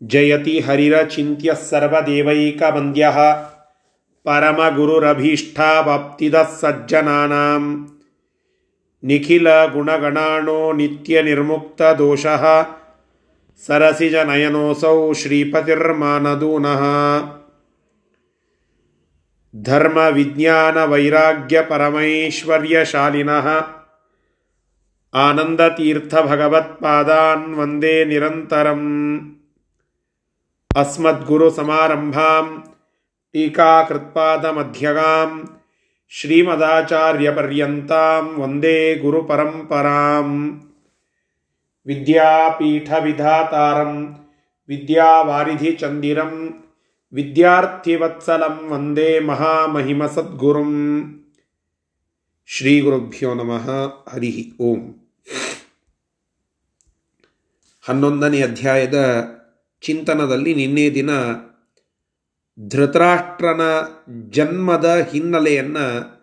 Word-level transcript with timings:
ಜಯತಿ 0.00 0.58
ಹರಿರಚಿತ್ಯ 0.58 1.54
ಸರ್ವದೇವೈಕವಂದ್ಯ 1.70 3.10
ಪರಮಗುರುರಭೀಷ್ಟಾವಾಪ್ತಿದಃ 4.26 6.60
ಸಜ್ಜನಾನಾಂ 6.60 7.96
ನಿಖಿಲ 9.02 9.48
ಗುಣಗಣಾಣೋ 9.72 10.72
ನಿತ್ಯ 10.72 11.22
ನಿರ್ಮುಕ್ತ 11.22 11.82
ದೋಷಃ 11.98 12.68
ಸರಸಿಜನಯನೋಸೌ 13.62 15.12
ಶ್ರೀಪತಿರ್ಮಾನದೂನಃ 15.12 16.82
ಧರ್ಮ 19.54 19.98
ವಿಜ್ಞಾನ 20.14 20.84
ವೈರಾಗ್ಯ 20.84 21.62
ಪರಮೈಶ್ವರ್ಯಶಾಲಿನಃ 21.62 23.46
ಸಮಾರಂಭಾಂ 31.50 32.62
ಟೀಕಾಕೃತ್ಪಾದಮಧ್ಯಗಾಂ 33.34 35.44
ಶ್ರೀಮದಾಚಾರ್ಯಪರ್ಯಂತಾಂ 36.12 38.38
ವಂದೇ 38.38 38.94
ಗುರುಪರಂಪರಾಂ 38.94 40.58
ವಿದ್ಯಾಪೀಠವಿಧಾತಾರಂ 41.86 44.16
ವಿದ್ಯಾವಾರಿಧಿಚಂದಿರಂ 44.68 46.64
ವಿದ್ಯಾರ್ಥಿವತ್ಸಲಂ 47.12 48.70
ವಂದೇ 48.70 49.20
ಮಹಾಮಹಿಮಸದ್ಗುರುಂ 49.20 50.74
ಶ್ರೀಗುರುಭ್ಯೋ 52.48 53.34
ನಮಃ 53.34 53.94
ಹರಿ 54.08 54.54
ಓಂ 54.60 54.94
ಹನ್ನೊಂದನೇ 57.84 58.42
ಅಧ್ಯಾಯದ 58.42 59.28
ಚಿಂತನದಲ್ಲಿ 59.80 60.54
ನಿನ್ನೆ 60.54 60.90
ದಿನ 60.90 61.10
ಧೃತರಾಷ್ಟ್ರನ 62.68 63.60
ಜನ್ಮದ 64.30 65.08
ಹಿನ್ನೆಲೆಯನ್ನು 65.10 66.18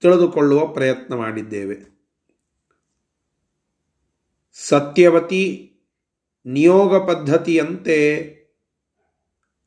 ತಿಳಿದುಕೊಳ್ಳುವ 0.00 0.66
ಪ್ರಯತ್ನ 0.66 1.14
ಮಾಡಿದ್ದೇವೆ. 1.14 1.94
ಸತ್ಯವತಿ 4.52 5.70
ನಿಯೋಗ 6.46 7.10
ಪದ್ಧತಿಯಂತೆ 7.10 8.20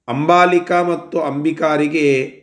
ಅಂಬಾಲಿಕಾ 0.08 0.84
ಮತ್ತು 0.84 1.22
ಅಂಬಿಕಾರಿಗೆ 1.22 2.38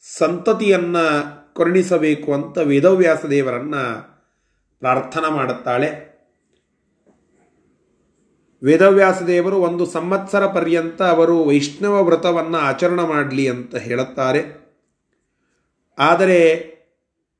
ಸಂತತಿಯನ್ನು 0.00 1.40
ಕರುಣಿಸಬೇಕು 1.54 2.34
ಅಂತ 2.34 2.58
ವೇದವ್ಯಾಸ 2.58 3.24
ದೇವರನ್ನು 3.24 3.82
ಪ್ರಾರ್ಥನಾ 4.78 5.28
ಮಾಡುತ್ತಾಳೆ. 5.28 6.09
ವೇದವ್ಯಾಸ 8.62 9.22
ದೇವರು 9.22 9.56
ಒಂದು 9.56 9.86
ಸಂವತ್ಸರ 9.86 10.46
ಪರ್ಯಂತ 10.46 11.02
ಅವರು 11.02 11.44
ವೈಷ್ಣವ 11.44 12.04
ವ್ರತವನ್ನು 12.04 12.58
ಆಚರಣೆ 12.58 13.08
ಮಾಡಲಿ 13.08 13.48
ಅಂತ 13.48 13.74
ಹೇಳುತ್ತಾರೆ. 13.76 14.42
ಆದರೆ 15.98 16.40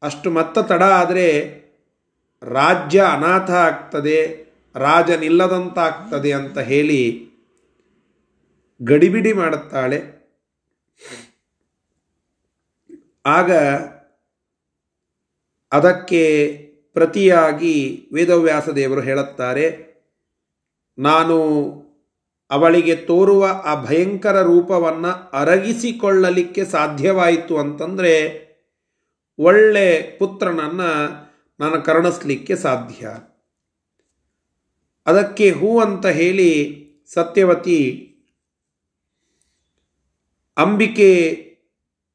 ಅಷ್ಟು 0.03 0.31
ಮತ್ತ 0.31 0.59
ತಡ 0.59 0.83
ಆದರೆ 0.83 1.27
ರಾಜ್ಯ 2.43 3.01
ಅನಾಥ 3.01 3.51
ಆಗ್ತದೆ, 3.51 4.19
ರಾಜನಿಲ್ಲದಂತಾಗ್ತದೆ 4.77 6.33
ಅಂತ 6.33 6.59
ಹೇಳಿ 6.59 7.29
ಗಡಿಬಿಡಿ 8.83 9.33
ಮಾಡುತ್ತಾಳೆ. 9.33 10.21
ಆಗ 13.27 13.53
ಅದಕ್ಕೆ 15.73 16.23
ಪ್ರತಿಯಾಗಿ 16.93 18.09
ವೇದವ್ಯಾಸ 18.13 18.69
ದೇವರು 18.69 19.01
ಹೇಳುತ್ತಾರೆ 19.01 19.90
ನಾನು 21.01 21.37
ಅವಳಿಗೆ 22.51 22.97
ತೋರುವ 22.97 23.63
ಆ 23.65 23.85
ಭಯಂಕರ 23.85 24.43
ರೂಪವನ್ನು 24.43 25.31
ಅರಗಿಸಿಕೊಳ್ಳಲಿಕ್ಕೆ 25.31 26.65
ಸಾಧ್ಯವಾಯಿತು 26.65 27.59
ಅಂತಂದರೆ 27.59 28.41
ಒಳ್ಳೆ 29.39 30.19
ಪುತ್ರನನ್ನು 30.19 31.11
ನಾನು 31.61 31.83
ಕರುಣಿಸ್ಲಿಕ್ಕೆ 31.83 32.57
ಸಾಧ್ಯ. 32.57 33.09
ಅದಕ್ಕೆ 35.07 35.51
ಹೂ 35.51 35.81
ಅಂತ 35.81 36.07
ಹೇಳಿ 36.07 36.81
ಸತ್ಯವತಿ 37.15 38.07
ಅಂಬಿಕೆ 40.57 41.11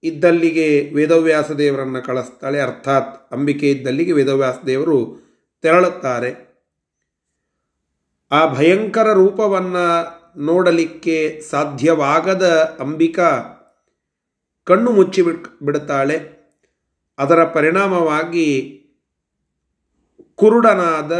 ಇದ್ದಲ್ಲಿಗೆ 0.03 0.91
ವೇದವ್ಯಾಸ 0.95 1.51
ದೇವರನ್ನು 1.51 2.01
ಕಳಿಸ್ತಾಳೆ. 2.01 2.61
ಅರ್ಥಾತ್ 2.61 3.33
ಅಂಬಿಕೆ 3.33 3.71
ಇದ್ದಲ್ಲಿಗೆ 3.71 4.11
ವೇದವ್ಯಾಸ 4.11 4.55
ದೇವರು 4.65 5.19
ತೆರಳುತ್ತಾರೆ. 5.61 6.44
ಆ 8.31 8.53
ಭಯಂಕರ 8.53 9.13
ರೂಪವನ್ನು 9.13 9.85
ನೋಡಲಿಕ್ಕೆ 10.39 11.41
ಸಾಧ್ಯವಾಗದ 11.41 12.75
ಅಂಬಿಕಾ 12.79 13.51
ಕಣ್ಣು 14.63 14.91
ಮುಚ್ಚಿ 14.91 15.21
ಬಿಡುತ್ತಾಳೆ 15.63 16.35
ಅದರ 17.17 17.43
ಪರಿಣಾಮವಾಗಿ 17.43 18.71
ಕುರುಡನಾದ 20.35 21.11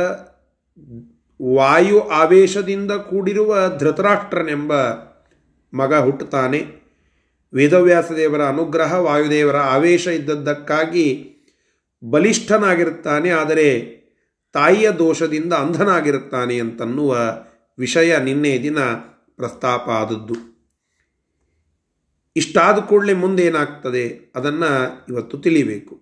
ವಾಯು 1.55 2.09
ಆವೇಶದಿಂದ 2.09 2.91
ಕೂಡಿರುವ 2.91 3.77
ಧೃತರಾಷ್ಟ್ರನೆಂಬ 3.77 4.73
ಮಗ 5.73 5.93
ಹುಟ್ಟುತ್ತಾನೆ. 5.93 6.65
ವೇದವ್ಯಾಸ 7.53 8.11
ದೇವರ 8.11 8.43
ಅನುಗ್ರಹ 8.45 8.93
ವಾಯುದೇವರ 8.93 9.57
ಆವೇಶ 9.57 10.07
ಇದ್ದದ್ದಕ್ಕಾಗಿ 10.07 11.31
ಬಲಿಷ್ಠನಾಗಿರುತ್ತಾನೆ. 12.03 13.29
ಆದರೆ 13.29 14.04
ತಾಯಿಯ 14.55 14.91
ದೋಷದಿಂದ 14.91 15.53
ಅಂಧನಾಗಿರುತ್ತಾನೆ 15.53 16.59
ಅಂತನ್ನುವ 16.59 17.17
ವಿಷಯ 17.79 18.17
ನಿನ್ನೆ 18.17 18.63
ದಿನ 18.63 18.79
ಪ್ರಸ್ತಾಪ 19.35 19.89
ಆದದ್ದು. 19.89 20.55
ಇಷ್ಟಾದ 22.35 22.77
ಕೂಡಲೇ 22.79 23.13
ಮುಂದೇನಾಗ್ತದೆ 23.13 24.31
ಅದನ್ನು 24.35 25.03
ಇವತ್ತು 25.09 25.37
ತಿಳಿಬೇಕು. 25.37 26.01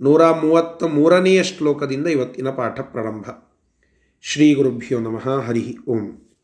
ನೂರ 0.00 0.30
ಮೂವತ್ತ 0.30 0.84
ಮೂರನೆಯ 0.84 1.42
ಶ್ಲೋಕದಿಂದ 1.42 2.06
ಇವತ್ತಿನ 2.06 2.48
ಪಾಠ 2.48 2.80
ಪ್ರಾರಂಭ. 2.80 3.24
ಶ್ರೀ 4.20 4.54
ಗುರುಭ್ಯೋ 4.54 4.98
ನಮಃ, 4.98 5.28
ಹರಿ 5.28 5.76
ಓಂ. 5.88 6.36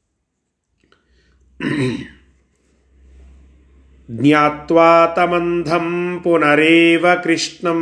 ಜ್ಞಾತ್ವಾ 4.10 5.06
ತಮಂಧಂ 5.06 6.20
ಪುನರೇವ 6.24 7.06
ಕೃಷ್ಣಂ. 7.24 7.80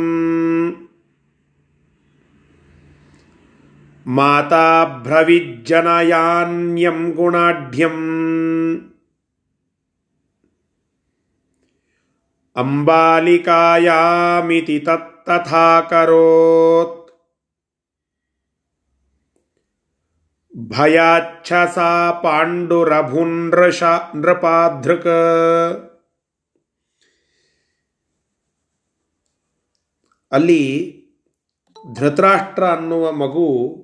ಭ್ರವಿಜ್ಜನಯಾನ್ಯಂ 5.03 7.11
ಗುಣಾಢ್ಯಂ. 7.11 7.99
ಅಂಬಾಲಿಕಾಯಾಮಿತಿ 12.55 14.79
ತತ್ತಥಾಕರೋತ್ 14.79 17.03
ಭಯಾಚ್ಛಸಾ 20.57 22.11
ಪಾಂಡುರಭುನೃಷ 22.11 23.83
ನೃಪಾಧೃಕ. 24.15 25.07
ಅಲ್ಲಿ 30.31 30.93
ಧೃತರಾಷ್ಟ್ರ 31.93 32.63
ಅನ್ನುವ 32.63 33.11
ಮಗು 33.11 33.82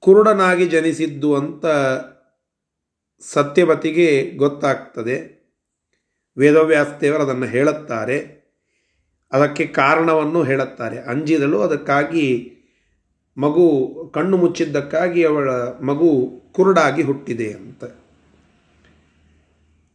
ಕುರುಡನಾಗಿ 0.00 0.66
ಜನಿಸಿದ್ದು 0.66 1.34
ಅಂತ 1.34 1.66
ಸತ್ಯವತಿಗೆ 3.20 4.30
ಗೊತ್ತಾಗ್ತದೆ. 4.30 5.36
ವೇದವ್ಯಾಸದೇವರು 6.38 7.22
ಅದನ್ನು 7.22 7.46
ಹೇಳುತ್ತಾರೆ. 7.46 8.36
ಅದಕ್ಕೆ 9.32 9.66
ಕಾರಣವನ್ನು 9.66 10.42
ಹೇಳುತ್ತಾರೆ. 10.42 10.98
ಅಂಜಿದಳು 10.98 11.62
ಅದಕ್ಕಾಗಿ 11.62 12.52
ಮಗು 13.36 13.92
ಕಣ್ಣು 14.14 14.36
ಮುಚ್ಚಿದ್ದಕ್ಕಾಗಿ 14.36 15.24
ಅವಳ 15.24 15.50
ಮಗು 15.60 16.40
ಕುರುಡಾಗಿ 16.52 17.02
ಹುಟ್ಟಿದೆ 17.02 17.52
ಅಂತ. 17.52 17.84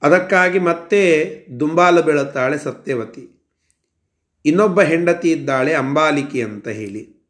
ಅದಕ್ಕಾಗಿ 0.01 0.59
ಮತ್ತೆ 0.59 1.31
ದುಂಬಾಲ 1.59 2.01
ಬೀಳುತ್ತಾಳೆ 2.01 2.57
ಸತ್ಯವತಿ. 2.57 3.53
ಇನ್ನೊಬ್ಬ 4.45 4.81
ಹೆಂಡತಿ 4.81 5.31
ಇದ್ದಾಳೆ 5.31 5.73
ಅಂಬಾಲಿಕೆ 5.73 6.43
ಅಂತ 6.43 6.67
ಹೇಳಿ. 6.67 7.20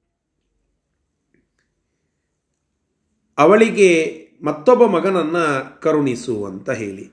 ಅವಳಿಗೆ 3.41 4.21
ಮತ್ತೊಬ್ಬ 4.43 4.85
ಮಗನನ್ನು 4.85 5.81
ಕರುಣಿಸು 5.81 6.45
ಅಂತ 6.45 6.69
ಹೇಳಿ. 6.69 7.11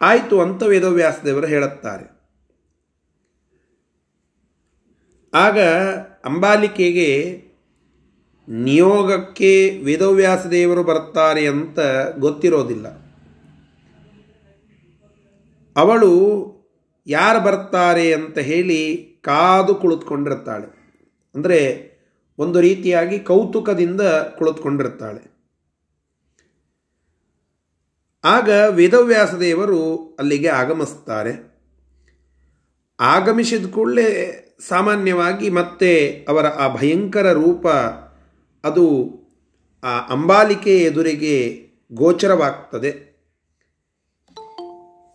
ಆಯಿತು 0.00 0.40
ಅಂತ 0.40 0.62
ವೇದವ್ಯಾಸದೇವರು 0.62 1.46
ಹೇಳುತ್ತಾರೆ. 1.46 2.22
ಆಗ 5.34 5.60
ಅಂಬಾಲಿಕೆಗೆ, 6.24 7.42
ನಿಯೋಗಕ್ಕೆ 8.48 9.80
ವೇದವ್ಯಾಸದೇವರು 9.84 10.82
ಬರ್ತಾರೆ 10.82 11.46
ಅಂತ 11.46 11.78
ಗೊತ್ತಿರೋದಿಲ್ಲ. 12.18 12.88
ಅವಳು 15.76 16.12
ಯಾರು 17.06 17.44
ಬರ್ತಾರೆ 17.44 18.14
ಅಂತ 18.14 18.38
ಹೇಳಿ 18.38 18.96
ಕಾದು 19.24 19.74
ಕುಳಿತುಕೊಂಡಿರ್ತಾಳೆ. 19.74 20.82
ಅಂದರೆ 21.34 21.91
ಒಂದು 22.42 22.60
ರೀತಿಯಾಗಿ 22.60 23.18
ಕೌತುಕದಿಂದ 23.18 24.00
ಕುಳಿತುಕೊಂಡಿರ್ತಾಳೆ 24.38 25.22
ಆಗ 28.24 28.48
ವೇದವ್ಯಾಸ 28.68 29.34
ದೇವರು 29.34 29.80
ಅಲ್ಲಿಗೆ 30.18 30.48
ಆಗಮಿಸ್ತಾರೆ 30.48 31.52
ಆಗಮಿಸಿದ 33.00 33.66
ಕೂಡಲೇ 33.70 34.08
ಸಾಮಾನ್ಯವಾಗಿ 34.68 35.48
ಮತ್ತೆ 35.50 35.90
ಅವರ 36.28 36.46
ಆ 36.46 36.66
ಭಯಂಕರ 36.74 37.32
ರೂಪ, 37.32 37.66
ಅದು 38.64 38.84
ಆ 39.82 39.92
ಅಂಬಾಲಿಕೆ 40.06 40.78
ಎದುರಿಗೆ 40.78 41.36
ಗೋಚರವಾಗ್ತದೆ. 41.92 42.90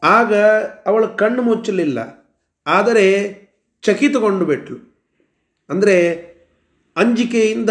ಆಗ 0.03 0.33
ಅವಳು 0.85 1.07
ಕಣ್ಣು 1.17 1.41
ಮುಚ್ಚಲಿಲ್ಲ. 1.41 1.99
ಆದರೆ 2.67 3.05
ಚಕಿತಗೊಂಡು 3.81 4.45
ಬಿಟ್ಲು. 4.45 4.77
ಅಂದರೆ 5.69 5.95
ಅಂಜಿಕೆಯಿಂದ 6.97 7.69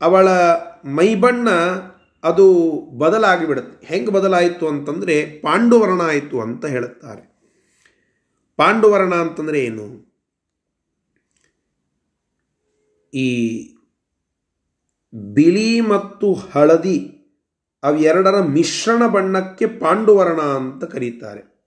ಅವಳ 0.00 0.28
ಮೈಬಣ್ಣ 0.84 1.50
ಅದು 2.24 2.64
ಬದಲಾಗಿಬಿಡುತ್ತೆ. 2.98 3.86
ಹೆಂಗೆ 3.86 4.10
ಬದಲಾಯಿತು 4.10 4.68
ಅಂತಂದರೆ 4.68 5.40
ಪಾಂಡುವರ್ಣ 5.40 6.02
ಆಯಿತು 6.02 6.40
ಅಂತ 6.40 6.66
ಹೇಳುತ್ತಾರೆ. 6.66 7.40
ಪಾಂಡುವರ್ಣ 8.56 9.14
ಅಂತಂದರೆ 9.14 9.60
ಏನು? 9.64 10.08
ಈ 13.14 13.68
ಬಿಳಿ 15.14 15.80
ಮತ್ತು 15.80 16.34
ಹಳದಿ 16.34 17.14
ಅವೆರಡರ 17.82 18.42
ಮಿಶ್ರಣ 18.42 19.06
ಬಣ್ಣಕ್ಕೆ 19.06 19.66
ಪಾಂಡುವರ್ಣ 19.66 20.40
ಅಂತ 20.40 20.84
ಕರೀತಾರೆ. 20.84 21.58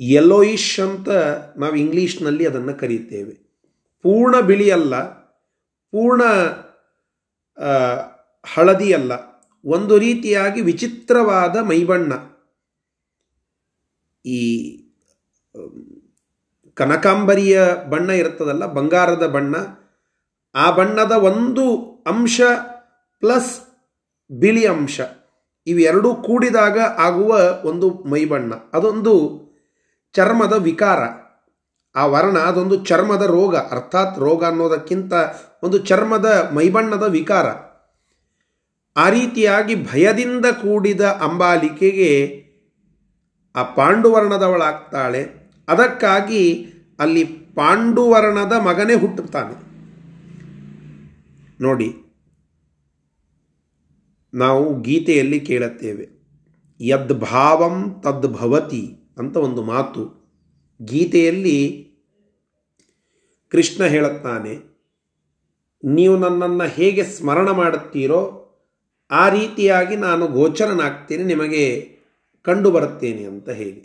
ಯೆಲ್ಲೋಯಿಶ್ 0.00 0.80
ಅಂತ 0.80 1.08
ನಾವು 1.56 1.74
ಇಂಗ್ಲೀಷ್ನಲ್ಲಿ 1.74 2.46
ಅದನ್ನು 2.46 2.74
ಕರೀತೇವೆ. 2.74 3.47
ಪೂರ್ಣ 4.02 4.40
ಬಿಳಿ 4.40 4.70
ಅಲ್ಲ, 4.70 4.94
ಪೂರ್ಣ 5.92 6.22
ಹಳದಿ 8.44 8.92
ಅಲ್ಲ, 8.92 9.12
ಒಂದು 9.64 9.98
ರೀತಿಯಾಗಿ 9.98 10.60
ವಿಚಿತ್ರವಾದ 10.60 11.56
ಮೈಬಣ್ಣ. 11.56 12.12
ಈ, 14.24 14.40
ಕನಕಾಂಬರಿಯ 16.76 17.62
ಬಣ್ಣ 17.90 18.10
ಇರ್ತದಲ್ಲ 18.10 18.66
ಬಂಗಾರದ 18.66 19.26
ಬಣ್ಣ, 19.26 19.56
ಆ 20.54 20.70
ಬಣ್ಣದ 20.70 21.12
ಒಂದು 21.12 21.64
ಅಂಶ 22.06 22.40
ಪ್ಲಸ್ 23.20 23.54
ಬಿಳಿ 24.30 24.66
ಅಂಶ, 24.66 25.00
ಇವೆರಡೂ 25.66 26.14
ಕೂಡಿದಾಗ 26.14 26.78
ಆಗುವ 26.80 27.30
ಒಂದು 27.64 27.90
ಮೈಬಣ್ಣ. 27.90 28.54
ಅದೊಂದು 28.72 29.14
ಚರ್ಮದ 30.14 30.52
ವಿಕಾರ. 30.52 31.00
ಆ 31.98 32.06
ವರ್ಣ 32.06 32.38
ಅದೊಂದು 32.38 32.76
ಚರ್ಮದ 32.84 33.22
ರೋಗ, 33.22 33.56
ಅರ್ಥಾತ್ 33.56 34.18
ರೋಗ 34.18 34.44
ಅನ್ನೋದಕ್ಕಿಂತ 34.44 35.12
ಒಂದು 35.62 35.78
ಚರ್ಮದ 35.78 36.50
ಮೈಬಣ್ಣದ 36.54 37.02
ವಿಕಾರ. 37.02 37.46
ಆ 38.96 39.08
ರೀತಿಯಾಗಿ 39.08 39.74
ಭಯದಿಂದ 39.84 40.46
ಕೂಡಿದ 40.46 41.00
ಅಂಬಾಲಿಕೆಗೆ 41.00 42.12
ಆ 43.56 43.62
ಪಾಂಡುವರ್ಣದವಳಾಗ್ತಾಳೆ. 43.62 45.22
ಅದಕ್ಕಾಗಿ 45.68 46.44
ಅಲ್ಲಿ 46.98 47.24
ಪಾಂಡುವರ್ಣದ 47.54 48.52
ಮಗನೇ 48.52 48.94
ಹುಟ್ಟುತ್ತಾನೆ. 48.94 49.54
ನೋಡಿ, 51.60 51.88
ನಾವು 54.34 54.80
ಗೀತೆಯಲ್ಲಿ 54.80 55.40
ಕೇಳುತ್ತೇವೆ, 55.40 56.08
ಯದ್ಭಾವಂ 56.80 58.00
ತದ್ಭವತಿ 58.04 58.84
ಅಂತ 59.18 59.36
ಒಂದು 59.36 59.62
ಮಾತು. 59.62 60.02
ಗೀತೆಯಲ್ಲಿ 60.80 61.87
ಕೃಷ್ಣ 63.52 63.82
ಹೇಳುತ್ತಾನೆ, 63.84 64.54
ನೀವು 65.82 66.14
ನನ್ನನ್ನು 66.16 66.66
ಹೇಗೆ 66.68 67.02
ಸ್ಮರಣ 67.04 67.48
ಮಾಡುತ್ತೀರೋ, 67.50 68.20
ಆ 69.10 69.24
ರೀತಿಯಾಗಿ 69.28 69.96
ನಾನು 69.96 70.24
ಗೋಚರನಾಗ್ತೇನೆ, 70.28 71.24
ನಿಮಗೆ 71.24 71.64
ಕಂಡು 72.46 72.68
ಬರುತ್ತೇನೆ 72.70 73.24
ಅಂತ 73.24 73.48
ಹೇಳಿ. 73.60 73.82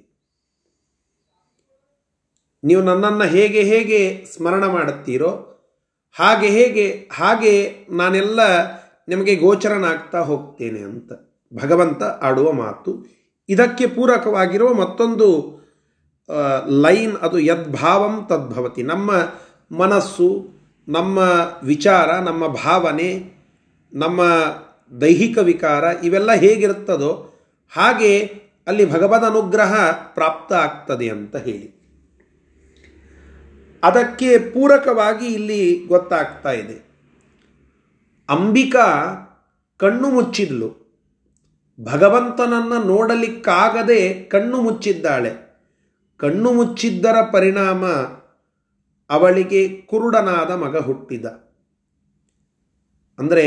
ನೀವು 2.64 2.82
ನನ್ನನ್ನು 2.82 3.26
ಹೇಗೆ 3.28 3.62
ಹೇಗೆ 3.64 4.00
ಸ್ಮರಣ 4.26 4.64
ಮಾಡುತ್ತೀರೋ, 4.68 5.32
ಹಾಗೆ 6.16 6.50
ಹೇಗೆ, 6.50 6.86
ಹಾಗೆ 7.14 7.54
ನಾನೆಲ್ಲ 7.90 8.42
ನಿಮಗೆ 9.08 9.34
ಗೋಚರನಾಗ್ತಾ 9.36 10.20
ಹೋಗ್ತೇನೆ 10.22 10.82
ಅಂತ. 10.82 11.12
ಭಗವಂತ 11.52 12.04
ಆಡುವ 12.04 12.48
ಮಾತು 12.52 12.92
ಇದಕ್ಕೆ 13.50 13.86
ಪೂರಕವಾಗಿರುವ 13.88 14.70
ಮತ್ತೊಂದು 14.74 15.28
ಲೈನ್ 16.82 17.16
ಅದು, 17.18 17.38
ಯದ್ಭಾವಂ 17.40 18.16
ತದ್ಭವತಿ. 18.30 18.84
ನಮ್ಮ 18.84 19.12
ಮನಸ್ಸು, 19.78 20.50
ನಮ್ಮ 20.88 21.18
ವಿಚಾರ, 21.64 22.20
ನಮ್ಮ 22.20 22.48
ಭಾವನೆ, 22.48 23.34
ನಮ್ಮ 23.94 24.22
ದೈಹಿಕ 25.02 25.38
ವಿಕಾರ 25.38 25.84
ಇವೆಲ್ಲ 26.04 26.34
ಹೇಗಿರುತ್ತದೋ 26.34 27.34
ಹಾಗೆ 27.74 28.44
ಅಲ್ಲಿ 28.68 28.92
ಭಗವದ್ 28.92 29.26
ಅನುಗ್ರಹ 29.26 29.92
ಪ್ರಾಪ್ತ 29.92 30.54
ಆಗ್ತದೆ 30.54 31.10
ಅಂತ 31.10 31.36
ಹೇಳಿ. 31.36 31.84
ಅದಕ್ಕೆ 33.84 34.38
ಪೂರಕವಾಗಿ 34.38 35.26
ಇಲ್ಲಿ 35.26 35.86
ಗೊತ್ತಾಗ್ತಾ 35.88 36.52
ಇದೆ. 36.52 36.86
ಅಂಬಿಕಾ 38.30 39.06
ಕಣ್ಣು 39.78 40.10
ಮುಚ್ಚಿದ್ಲು. 40.10 40.84
ಭಗವಂತನನ್ನು 41.84 42.84
ನೋಡಲಿಕ್ಕಾಗದೆ 42.84 44.14
ಕಣ್ಣು 44.14 44.62
ಮುಚ್ಚಿದ್ದಾಳೆ. 44.62 45.60
ಕಣ್ಣು 46.18 46.52
ಮುಚ್ಚಿದ್ದರ 46.52 47.16
ಪರಿಣಾಮ 47.32 47.84
ಅವಳಿಗೆ 49.10 49.62
ಕುರುಡನಾದ 49.90 50.52
ಮಗ 50.64 50.76
ಹುಟ್ಟಿದ. 50.88 51.26
ಅಂದರೆ 53.20 53.46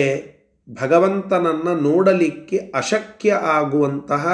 ಭಗವಂತನನ್ನು 0.69 1.73
ನೋಡಲಿಕ್ಕೆ 1.81 2.58
ಅಶಕ್ಯ 2.75 3.31
ಆಗುವಂತಹ 3.56 4.25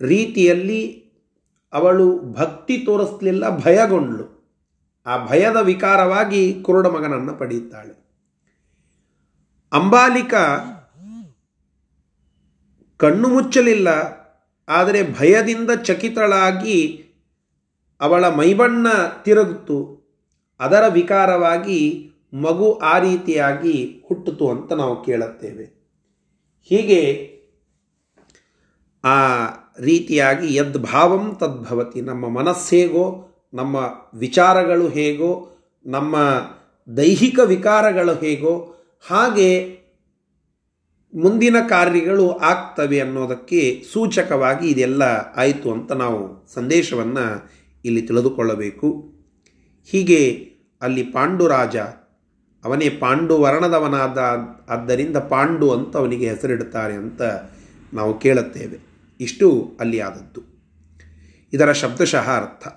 ರೀತಿಯಲ್ಲಿ 0.00 0.82
ಅವಳು 1.72 2.06
ಭಕ್ತಿ 2.32 2.76
ತೋರಿಸಲಿಲ್ಲ, 2.86 3.44
ಭಯಗೊಂಡ್ಳು. 3.64 4.26
ಆ 5.06 5.14
ಭಯದ 5.26 5.58
ವಿಕಾರವಾಗಿ 5.70 6.42
ಕುರುಡ 6.66 6.86
ಮಗನನ್ನು 6.86 7.32
ಪಡೆಯುತ್ತಾಳೆ. 7.40 7.94
ಅಂಬಾಲಿಕ 9.72 10.34
ಕಣ್ಣು 13.00 13.28
ಮುಚ್ಚಲಿಲ್ಲ, 13.28 13.88
ಆದರೆ 14.68 15.00
ಭಯದಿಂದ 15.18 15.70
ಚಕಿತಳಾಗಿ 15.88 16.78
ಅವಳ 18.00 18.28
ಮೈಬಣ್ಣ 18.28 18.86
ತಿರುಗಿತು. 19.24 20.04
ಅದರ 20.60 20.84
ವಿಕಾರವಾಗಿ 20.88 22.10
ಮಗು 22.32 22.72
ಆ 22.72 22.98
ರೀತಿಯಾಗಿ 22.98 24.02
ಹುಟ್ಟಿತು 24.08 24.50
ಅಂತ 24.50 24.72
ನಾವು 24.72 25.04
ಕೇಳುತ್ತೇವೆ. 25.04 25.64
ಹೀಗೆ 26.62 27.34
ಆ 29.04 29.46
ರೀತಿಯಾಗಿ 29.80 30.54
ಯದ್ಭಾವಂ 30.54 31.34
ತದ್ಭವತಿ 31.34 32.00
ನಮ್ಮ 32.00 32.28
ಮನಸ್ಸೇಗೋ 32.28 33.30
ನಮ್ಮ 33.54 33.76
ವಿಚಾರಗಳು 34.14 34.88
ಹೇಗೋ, 34.88 35.50
ನಮ್ಮ 35.86 36.16
ದೈಹಿಕ 36.96 37.38
ವಿಕಾರಗಳು 37.44 38.14
ಹೇಗೋ, 38.14 38.74
ಹಾಗೆ 39.10 39.78
ಮುಂದಿನ 41.14 41.56
ಕಾರ್ಯಗಳು 41.68 42.30
ಆಗ್ತವೆ 42.30 43.00
ಅನ್ನೋದಕ್ಕೆ 43.00 43.84
ಸೂಚಕವಾಗಿ 43.92 44.70
ಇದೆಲ್ಲ 44.70 45.02
ಆಯಿತು 45.36 45.72
ಅಂತ 45.72 45.92
ನಾವು 45.92 46.46
ಸಂದೇಶವನ್ನು 46.54 47.50
ಇಲ್ಲಿ 47.84 48.02
ತಿಳಿದುಕೊಳ್ಳಬೇಕು. 48.02 49.14
ಹೀಗೆ 49.84 50.50
ಅಲ್ಲಿ 50.82 51.02
ಪಾಂಡುರಾಜ 51.02 51.76
ಅವನೇ 52.64 52.90
ಪಾಂಡು 52.90 53.40
ವರ್ಣದವನಾದ, 53.40 54.18
ಆದ್ದರಿಂದ 54.68 55.16
ಪಾಂಡು 55.16 55.70
ಅಂತ 55.70 55.96
ಅವನಿಗೆ 55.96 56.28
ಹೆಸರಿಡುತ್ತಾರೆ 56.28 56.94
ಅಂತ 56.94 57.22
ನಾವು 57.94 58.18
ಕೇಳುತ್ತೇವೆ. 58.18 58.78
ಇಷ್ಟು 59.20 59.76
ಅಲ್ಲಿ 59.80 60.00
ಆದದ್ದು. 60.00 60.40
ಇದರ 61.52 61.72
ಶಬ್ದಶಃ 61.72 62.30
ಅರ್ಥ. 62.30 62.68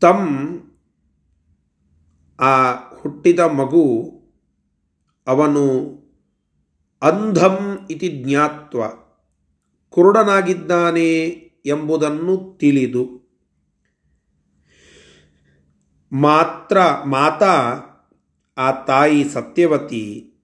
ತಮ್ 0.00 0.60
ಆ 2.40 2.72
ಹುಟ್ಟಿದ 3.00 3.40
ಮಗು 3.40 4.12
ಅವನು 5.26 5.64
ಅಂಧಂ 7.02 7.78
ಇತಿ 7.90 8.24
ಜ್ಞಾತ್ವ. 8.24 9.03
ಕುರುಡನಾಗಿದ್ದಾನೆ 9.94 11.24
ಎಂಬುದನ್ನು 11.66 12.58
ತಿಳಿದು 12.60 13.04
ಮಾತ್ರ 16.12 16.78
ಮಾತಾ, 17.06 17.54
ಆ 18.58 18.84
ತಾಯಿ 18.84 19.24
ಸತ್ಯವತಿ, 19.24 20.34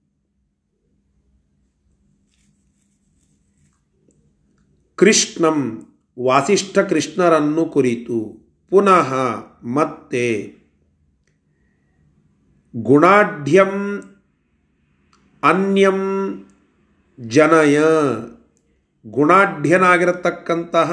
ಕೃಷ್ಣಂ 4.95 5.87
ವಾಸಿಷ್ಠ 6.25 6.79
ಕೃಷ್ಣರನ್ನು 6.79 7.65
ಕುರಿತು 7.65 8.47
ಪುನಃ 8.69 9.13
ಮತ್ತೆ 9.63 10.55
ಗುಣಾಢ್ಯಂ 12.75 14.01
ಅನ್ಯಂ 15.43 15.99
ಜನಯ. 17.19 17.81
ಗುಣಾಢ್ಯನಾಗಿರತಕ್ಕಂತಹ 19.07 20.91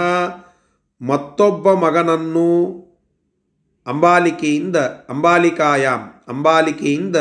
ಮತ್ತೊಬ್ಬ 1.02 1.72
ಮಗನನ್ನು 1.72 2.78
ಅಂಬಾಲಿಕೆಯಿಂದ 3.86 4.76
ಅಂಬಾಲಿಕಾಯಾಮ್ 4.76 6.28
ಅಂಬಾಲಿಕೆಯಿಂದ 6.28 7.16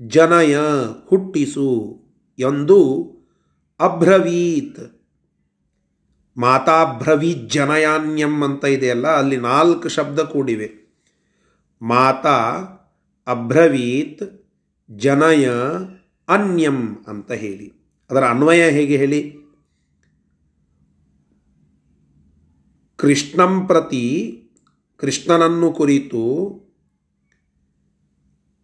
ಜನಯ 0.00 0.56
ಹುಟ್ಟಿಸು 1.06 2.00
ಎಂದು 2.38 3.10
ಅಬ್ರವೀತ್ 3.80 5.00
ಮಾತಾಬ್ರವೀತ್ 6.36 7.50
ಜನಯಾನ್ಯಂ 7.50 8.44
ಅಂತ 8.44 8.64
ಇದೆಯಲ್ಲ, 8.64 9.06
ಅಲ್ಲಿ 9.06 9.36
ನಾಲ್ಕು 9.36 9.88
ಶಬ್ದ 9.88 10.20
ಕೂಡಿವೆ. 10.20 10.72
ಮಾತಾ 11.82 12.36
ಅಭ್ರವೀತ್ 13.26 14.48
ಜನಯ, 14.90 15.48
ಅನ್ಯಂ 16.28 17.04
ಅಂತ 17.08 17.32
ಹೇಳಿ. 17.32 17.72
ಅದರ 18.10 18.24
ಅನ್ವಯ 18.24 18.70
ಹೇಗೆ 18.70 18.96
ಹೇಳಿ? 18.96 19.43
ಕೃಷ್ಣಂ 23.04 23.66
ಪ್ರತಿ 23.66 24.06
ಕೃಷ್ಣನನ್ನು 24.96 25.72
ಕುರಿತು 25.72 26.22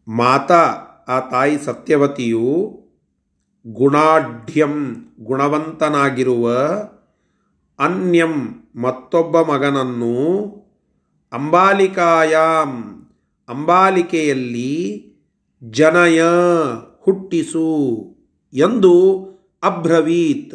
ಮಾತಾ, 0.09 0.63
ಆ 1.09 1.21
ತಾಯಿ 1.21 1.59
ಸತ್ಯವತಿಯು 1.59 2.81
ಗುಣಾಢ್ಯಂ 3.67 4.95
ಗುಣವಂತನಾಗಿರುವ 5.21 6.51
ಅನ್ಯಂ 7.79 8.65
ಮತ್ತೊಬ್ಬ 8.77 9.41
ಮಗನನ್ನು 9.41 10.47
ಅಂಬಾಲಿಕಾಯಾಂ 11.33 13.03
ಅಂಬಾಲಿಕೆಯಲ್ಲಿ 13.49 14.73
ಜನಯ 15.63 16.23
ಹುಟ್ಟಿಸು 17.01 18.07
ಎಂದು 18.53 18.95
ಅಬ್ರವೀತ್ 19.63 20.55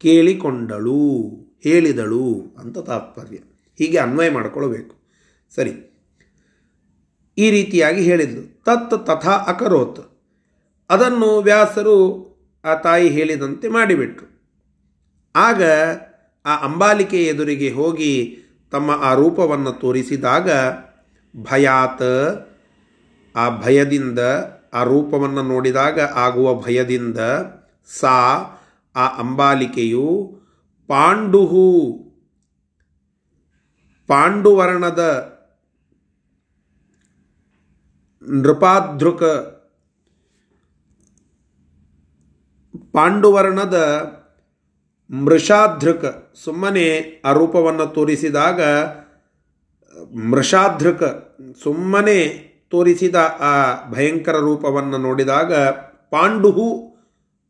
ಕೇಳಿಕೊಂಡಳು. 0.00 1.43
ಹೇಳಿದಳು 1.64 2.56
ಅಂತ 2.58 2.78
ತಾತ್ಪರ್ಯ. 2.78 3.36
ಹೀಗೆ 3.78 3.98
ಅನ್ವಯ 3.98 4.30
ಮಾಡಿಕೊಳ್ಳಬೇಕು 4.30 4.96
ಸರಿ. 5.54 5.72
ಈ 7.38 7.50
ರೀತಿಯಾಗಿ 7.50 8.02
ಹೇಳಿದ್ಲು. 8.02 8.64
ತತ್ 8.64 9.06
ತಥಾ 9.06 9.30
ಅಕರೋತ್. 9.30 10.20
ಅದನ್ನು 10.90 11.40
ವ್ಯಾಸರು 11.40 12.24
ಆ 12.64 12.74
ತಾಯಿ 12.74 13.08
ಹೇಳಿದಂತೆ 13.08 13.68
ಮಾಡಿಬಿಟ್ರು. 13.68 14.26
ಆಗ 15.36 15.62
ಆ 16.44 16.64
ಅಂಬಾಲಿಕೆ 16.64 17.24
ಎದುರಿಗೆ 17.24 17.70
ಹೋಗಿ 17.70 18.38
ತಮ್ಮ 18.70 18.90
ಆ 18.90 19.14
ರೂಪವನ್ನು 19.14 19.72
ತೋರಿಸಿದಾಗ 19.72 20.50
ಭಯಾತ್, 21.36 22.52
ಆ 23.36 23.60
ಭಯದಿಂದ 23.60 24.18
ಆ 24.72 24.82
ರೂಪವನ್ನು 24.82 25.42
ನೋಡಿದಾಗ 25.42 26.00
ಆಗುವ 26.00 26.54
ಭಯದಿಂದ 26.54 27.18
ಸಾ 28.00 28.34
ಆ 28.96 29.18
ಅಂಬಾಲಿಕೆಯು 29.18 30.33
ಪಾಂಡುಹು 30.88 31.66
ಪಾಂಡುವರ್ಣದ 34.06 35.02
ನೃಪಾದೃಕ 38.28 39.22
ಪಾಂಡುವರ್ಣದ 42.92 43.76
ಮೃಷಾಧೃಕ 45.10 46.32
ಸುಮ್ಮನೆ 46.44 46.86
ಆ 47.24 47.32
ರೂಪವನ್ನು 47.32 47.86
ತೋರಿಸಿದಾಗ 47.86 48.62
ಮೃಷಾಧೃಕ 50.30 51.02
ಸುಮ್ಮನೆ 51.62 52.18
ತೋರಿಸಿದ 52.70 53.14
ಆ 53.40 53.52
ಭಯಂಕರ 53.90 54.36
ರೂಪವನ್ನು 54.36 54.98
ನೋಡಿದಾಗ 54.98 55.54
ಪಾಂಡುಹು 56.10 56.94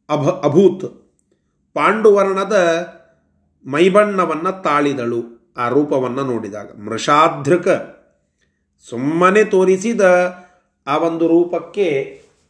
ಅಭ, 0.09 0.29
ಅಭೂತ್. 0.29 0.87
ಪಾಂಡುವರ್ಣದ 1.75 2.57
ಮೈಬಣ್ಣವನ್ನು 3.66 4.52
ತಾಳಿದಳು 4.62 5.21
ಆ 5.56 5.64
ರೂಪವನ್ನು 5.68 6.23
ನೋಡಿದಾಗ. 6.25 6.68
ಮೃಷಾಧೃಕ 6.78 7.68
ಸುಮ್ಮನೆ 8.87 9.42
ತೋರಿಸಿದ 9.44 10.02
ಆ 10.87 10.97
ಒಂದು 10.99 11.25
ರೂಪಕ್ಕೆ 11.28 11.87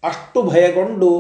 ಅಷ್ಟು 0.03 0.39
ಭಯಗೊಂಡು, 0.43 1.11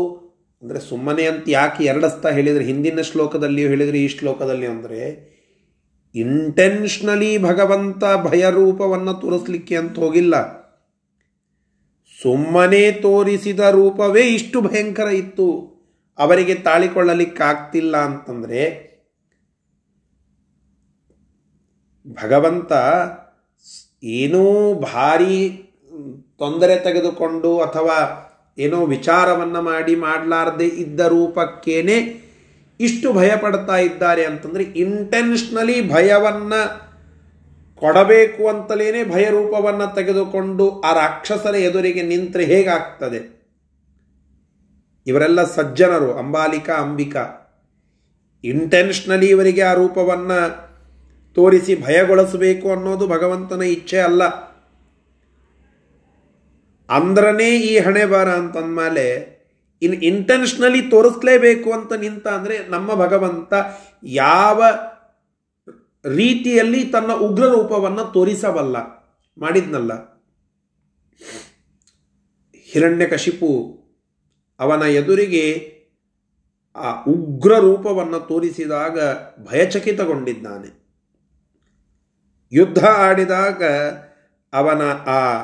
ಅಂದರೆ 0.62 0.80
ಸುಮ್ಮನೆ 0.80 1.24
ಅಂತ 1.26 1.44
ಯಾಕೆ 1.48 1.84
ಎರಡಸ್ತಾ 1.84 2.28
ಹೇಳಿದರೆ, 2.30 2.64
ಹಿಂದಿನ 2.64 3.02
ಶ್ಲೋಕದಲ್ಲಿಯೂ 3.02 3.68
ಹೇಳಿದರೆ, 3.68 3.98
ಈ 3.98 4.08
ಶ್ಲೋಕದಲ್ಲಿ 4.08 4.66
ಅಂದರೆ 4.66 5.00
ಇಂಟೆನ್ಷನಲಿ 6.14 7.30
ಭಗವಂತ 7.38 8.04
ಭಯ 8.24 8.50
ರೂಪವನ್ನು 8.50 9.14
ತೋರಿಸ್ಲಿಕ್ಕೆ 9.14 9.76
ಅಂತ 9.76 9.98
ಹೋಗಿಲ್ಲ. 9.98 10.34
ಸುಮ್ಮನೆ 12.20 12.82
ತೋರಿಸಿದ 13.06 13.60
ರೂಪವೇ 13.60 14.24
ಇಷ್ಟು 14.28 14.58
ಭಯಂಕರ 14.60 15.08
ಇತ್ತು. 15.12 15.48
ಅವರಿಗೆ 16.18 16.54
ತಾಳಿಕೊಳ್ಳಲಿಕ್ಕಾಗ್ತಿಲ್ಲ 16.54 17.96
ಅಂತಂದರೆ 17.96 18.60
ಭಗವಂತ 22.06 22.72
ಏನೂ 24.02 24.74
ಭಾರಿ 24.74 25.48
ತೊಂದರೆ 26.38 26.76
ತೆಗೆದುಕೊಂಡು 26.76 27.60
ಅಥವಾ 27.60 28.30
ಏನೋ 28.58 28.86
ವಿಚಾರವನ್ನು 28.86 29.62
ಮಾಡಿ 29.62 29.96
ಮಾಡಲಾರದೆ 29.96 30.66
ಇದ್ದ 30.66 31.00
ರೂಪಕ್ಕೇನೆ 31.00 32.24
ಇಷ್ಟು 32.80 33.12
ಭಯ 33.12 33.32
ಪಡ್ತಾ 33.36 33.76
ಇದ್ದಾರೆ 33.76 34.24
ಅಂತಂದರೆ 34.24 34.62
ಇಂಟೆನ್ಷ್ನಲಿ 34.62 35.92
ಭಯವನ್ನು 35.92 36.84
ಕೊಡಬೇಕು 37.76 38.48
ಅಂತಲೇ 38.48 39.04
ಭಯ 39.04 39.24
ರೂಪವನ್ನು 39.30 39.94
ತೆಗೆದುಕೊಂಡು 39.94 40.80
ಆ 40.80 40.92
ರಾಕ್ಷಸರ 40.92 41.54
ಎದುರಿಗೆ 41.54 42.02
ನಿಂತರೆ 42.02 42.44
ಹೇಗಾಗ್ತದೆ? 42.44 43.34
ಇವರೆಲ್ಲ 45.06 45.44
ಸಜ್ಜನರು, 45.44 46.12
ಅಂಬಾಲಿಕಾ, 46.12 46.74
ಅಂಬಿಕಾ. 46.74 47.40
ಇಂಟೆನ್ಷ್ನಲಿ 48.44 49.26
ಇವರಿಗೆ 49.26 49.62
ಆ 49.62 49.72
ರೂಪವನ್ನು 49.72 50.63
ತೋರಿಸಿ 51.34 51.82
ಭಯಗೊಳಿಸಬೇಕು 51.82 52.72
ಅನ್ನೋದು 52.72 53.06
ಭಗವಂತನ 53.06 53.62
ಇಚ್ಛೆ 53.62 53.98
ಅಲ್ಲ. 53.98 54.24
ಅಂದ್ರನೇ 56.88 57.58
ಈ 57.58 57.78
ಹಣೆ 57.78 58.06
ಬಾರ 58.06 58.28
ಅಂತಂದ್ಮೇಲೆ, 58.28 59.34
ಇನ್ 59.82 59.94
ಇಂಟೆನ್ಷನಲಿ 59.94 60.82
ತೋರಿಸ್ಲೇಬೇಕು 60.82 61.72
ಅಂತ 61.72 61.92
ನಿಂತ 61.92 62.26
ಅಂದರೆ 62.26 62.68
ನಮ್ಮ 62.68 62.94
ಭಗವಂತ 62.94 63.52
ಯಾವ 64.02 64.64
ರೀತಿಯಲ್ಲಿ 66.14 66.84
ತನ್ನ 66.84 67.12
ಉಗ್ರ 67.12 67.44
ರೂಪವನ್ನು 67.44 68.12
ತೋರಿಸಬಲ್ಲ. 68.12 68.76
ಮಾಡಿದ್ನಲ್ಲ. 69.38 70.14
ಹಿರಣ್ಯಕಶಿಪು 72.72 73.78
ಅವನ 74.60 74.82
ಎದುರಿಗೆ 74.82 75.74
ಆ 76.76 77.02
ಉಗ್ರ 77.02 77.58
ರೂಪವನ್ನು 77.58 78.20
ತೋರಿಸಿದಾಗ 78.20 78.98
ಭಯಚಕಿತಗೊಂಡಿದ್ದಾನೆ. 79.44 80.83
ಯುದ್ಧ 82.52 82.84
ಆಡಿದಾಗ 82.84 83.64
ಅವನ 84.52 84.82
ಆ 84.90 85.42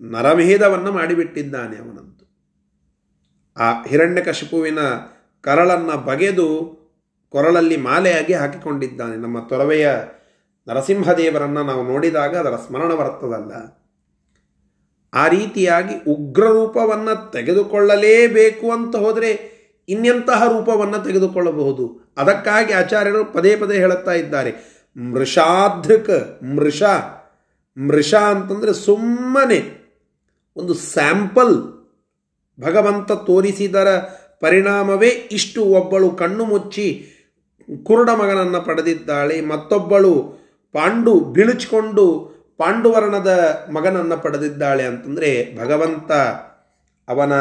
ನರಮೇಧವನ್ನು 0.00 0.92
ಮಾಡಿಬಿಟ್ಟಿದ್ದಾನೆ 0.92 1.76
ಅವನಂತು. 1.76 2.24
ಆ 3.56 3.82
ಹಿರಣ್ಯಕಶಿಪುವಿನ 3.82 4.78
ಕರಳನ್ನು 5.40 6.04
ಬಗೆದು 6.04 6.48
ಕೊರಳಲ್ಲಿ 7.28 7.76
ಮಾಲೆಯಾಗಿ 7.76 8.32
ಹಾಕಿಕೊಂಡಿದ್ದಾನೆ. 8.32 9.16
ನಮ್ಮ 9.16 9.40
ತೊರವೆಯ 9.40 9.90
ನರಸಿಂಹದೇವರನ್ನು 10.68 11.64
ನಾವು 11.64 11.84
ನೋಡಿದಾಗ 11.84 12.36
ಅದರ 12.36 12.56
ಸ್ಮರಣ 12.56 12.92
ಬರ್ತದಲ್ಲ 12.94 13.84
ಆ 15.14 15.28
ರೀತಿಯಾಗಿ 15.28 16.10
ಉಗ್ರ 16.10 16.44
ರೂಪವನ್ನು 16.44 17.30
ತೆಗೆದುಕೊಳ್ಳಲೇಬೇಕು 17.30 18.72
ಅಂತ 18.72 18.96
ಹೋದರೆ 18.96 19.54
ಇನ್ನೆಂತಹ 19.88 20.44
ರೂಪವನ್ನು 20.44 21.04
ತೆಗೆದುಕೊಳ್ಳಬಹುದು. 21.04 22.14
ಅದಕ್ಕಾಗಿ 22.16 22.72
ಆಚಾರ್ಯರು 22.72 23.24
ಪದೇ 23.24 23.56
ಪದೇ 23.56 23.76
ಹೇಳುತ್ತಾ 23.76 24.12
ಇದ್ದಾರೆ. 24.12 24.73
ಮೃಷಾಧೃಕ 24.96 26.10
ಮೃಷ. 26.42 26.82
ಮೃಷ 27.76 28.14
ಅಂತಂದರೆ 28.14 28.72
ಸುಮ್ಮನೆ 28.72 29.84
ಒಂದು 30.56 30.74
ಸ್ಯಾಂಪಲ್. 30.74 31.70
ಭಗವಂತ 32.60 33.12
ತೋರಿಸಿದರ 33.12 33.98
ಪರಿಣಾಮವೇ 34.40 35.08
ಇಷ್ಟು 35.08 35.64
ಒಬ್ಬಳು 35.64 36.10
ಕಣ್ಣು 36.10 36.44
ಮುಚ್ಚಿ 36.44 37.06
ಕುರುಡ 37.84 38.10
ಮಗನನ್ನು 38.10 38.62
ಪಡೆದಿದ್ದಾಳೆ, 38.62 39.40
ಮತ್ತೊಬ್ಬಳು 39.40 40.38
ಪಾಂಡು 40.72 41.20
ಬಿಳುಚಿಕೊಂಡು 41.20 42.34
ಪಾಂಡುವರ್ಣದ 42.58 43.28
ಮಗನನ್ನು 43.72 44.18
ಪಡೆದಿದ್ದಾಳೆ 44.18 44.82
ಅಂತಂದರೆ 44.82 45.58
ಭಗವಂತ 45.58 46.12
ಅವನ 47.08 47.32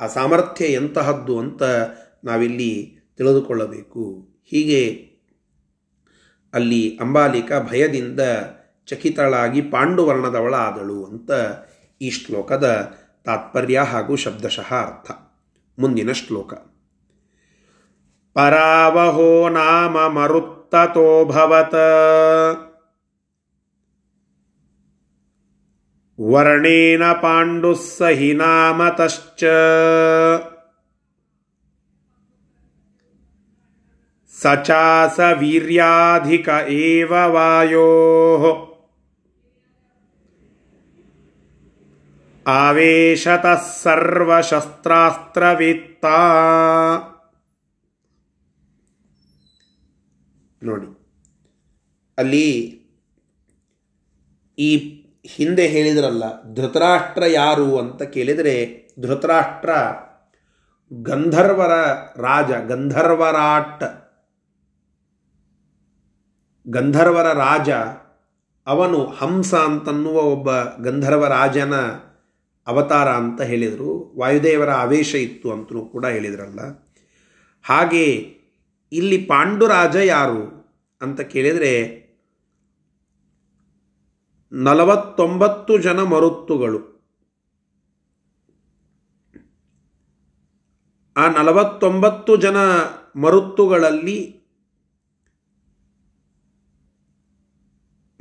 ಆ 0.00 0.06
ಸಾಮರ್ಥ್ಯ 0.06 0.64
ಎಂತಹದ್ದು 0.64 1.38
ಅಂತ 1.38 1.62
ನಾವಿಲ್ಲಿ 2.24 2.98
ತಿಳಿದುಕೊಳ್ಳಬೇಕು. 3.16 4.28
ಹೀಗೆ 4.44 5.11
ಅಲ್ಲಿ 6.52 6.98
ಅಂಬಾಲಿಕ 7.00 7.52
ಭಯದಿಂದ 7.70 8.20
ಚಕಿತಳಾಗಿ 8.86 9.62
ಪಾಂಡುವರ್ಣದವಳಾದಳು 9.62 11.04
ಅಂತ 11.04 11.30
ಈ 12.00 12.10
ಶ್ಲೋಕದ 12.10 12.94
ತಾತ್ಪರ್ಯ 13.24 13.80
ಹಾಗೂ 13.80 14.16
ಶಬ್ದಶಃ 14.16 14.74
ಅರ್ಥ. 14.74 15.10
ಮುಂದಿನ 15.78 16.12
ಶ್ಲೋಕ. 16.12 16.54
ಪರಾವಹೋ 18.34 19.48
ನಾಮ 19.48 20.08
ಮರುತ್ತತೋಭವತ 20.08 21.74
ವರ್ಣೇನ 26.20 27.12
ಪಾಂಡುಸ್ಸಹಿ 27.12 28.38
ಸಹಿ 28.38 29.44
ಸಚಾಸ 34.42 35.20
ವೀರ್ಯಾಧಿಕ 35.38 36.48
ಏವ 36.68 37.34
वायोः 37.34 38.72
आवेशतः 42.46 43.60
सर्वशस्त्रास्त्रवित्ता 43.82 46.16
ನೋಡಿ, 50.62 50.86
ಅಲ್ಲಿ 52.18 52.80
ಈ 54.58 55.02
ಹಿಂದೆ 55.26 55.66
ಹೇಳಿದ್ರಲ್ಲ, 55.66 56.54
ಧೃತರಾಷ್ಟ್ರ 56.54 57.22
ಯಾರು 57.26 57.78
ಅಂತ 57.78 58.02
ಕೇಳಿದರೆ, 58.02 58.88
ಧೃತರಾಷ್ಟ್ರ 59.00 59.70
ಗಂಧರ್ವರ 60.92 61.70
ರಾಜ, 62.20 62.50
ಗಂಧರ್ವರಾಟ್. 62.50 64.01
ಗಂಧರ್ವರ 66.70 67.32
ರಾಜ, 67.32 67.70
ಅವನು 68.66 69.06
ಹಂಸ 69.06 69.54
ಅಂತನ್ನುವ 69.54 70.12
ಒಬ್ಬ 70.12 70.52
ಗಂಧರ್ವ 70.62 71.26
ರಾಜನ 71.26 71.74
ಅವತಾರ 72.66 73.08
ಅಂತ 73.08 73.40
ಹೇಳಿದರು. 73.40 74.18
ವಾಯುದೇವರ 74.18 74.70
ಆವೇಶ 74.70 75.14
ಇತ್ತು 75.14 75.52
ಅಂತಲೂ 75.52 75.84
ಕೂಡ 75.84 76.06
ಹೇಳಿದ್ರಲ್ಲ. 76.06 76.60
ಹಾಗೆ 77.62 78.36
ಇಲ್ಲಿ 78.92 79.18
ಪಾಂಡುರಾಜ 79.18 79.96
ಯಾರು 79.96 80.62
ಅಂತ 81.02 81.20
ಕೇಳಿದರೆ, 81.20 82.02
ನಲವತ್ತೊಂಬತ್ತು 84.52 85.78
ಜನ 85.78 86.02
ಮರುತ್ತುಗಳು. 86.02 86.92
ಆ 91.16 91.28
ನಲವತ್ತೊಂಬತ್ತು 91.28 92.36
ಜನ 92.36 92.56
ಮರುತ್ತುಗಳಲ್ಲಿ 93.16 94.41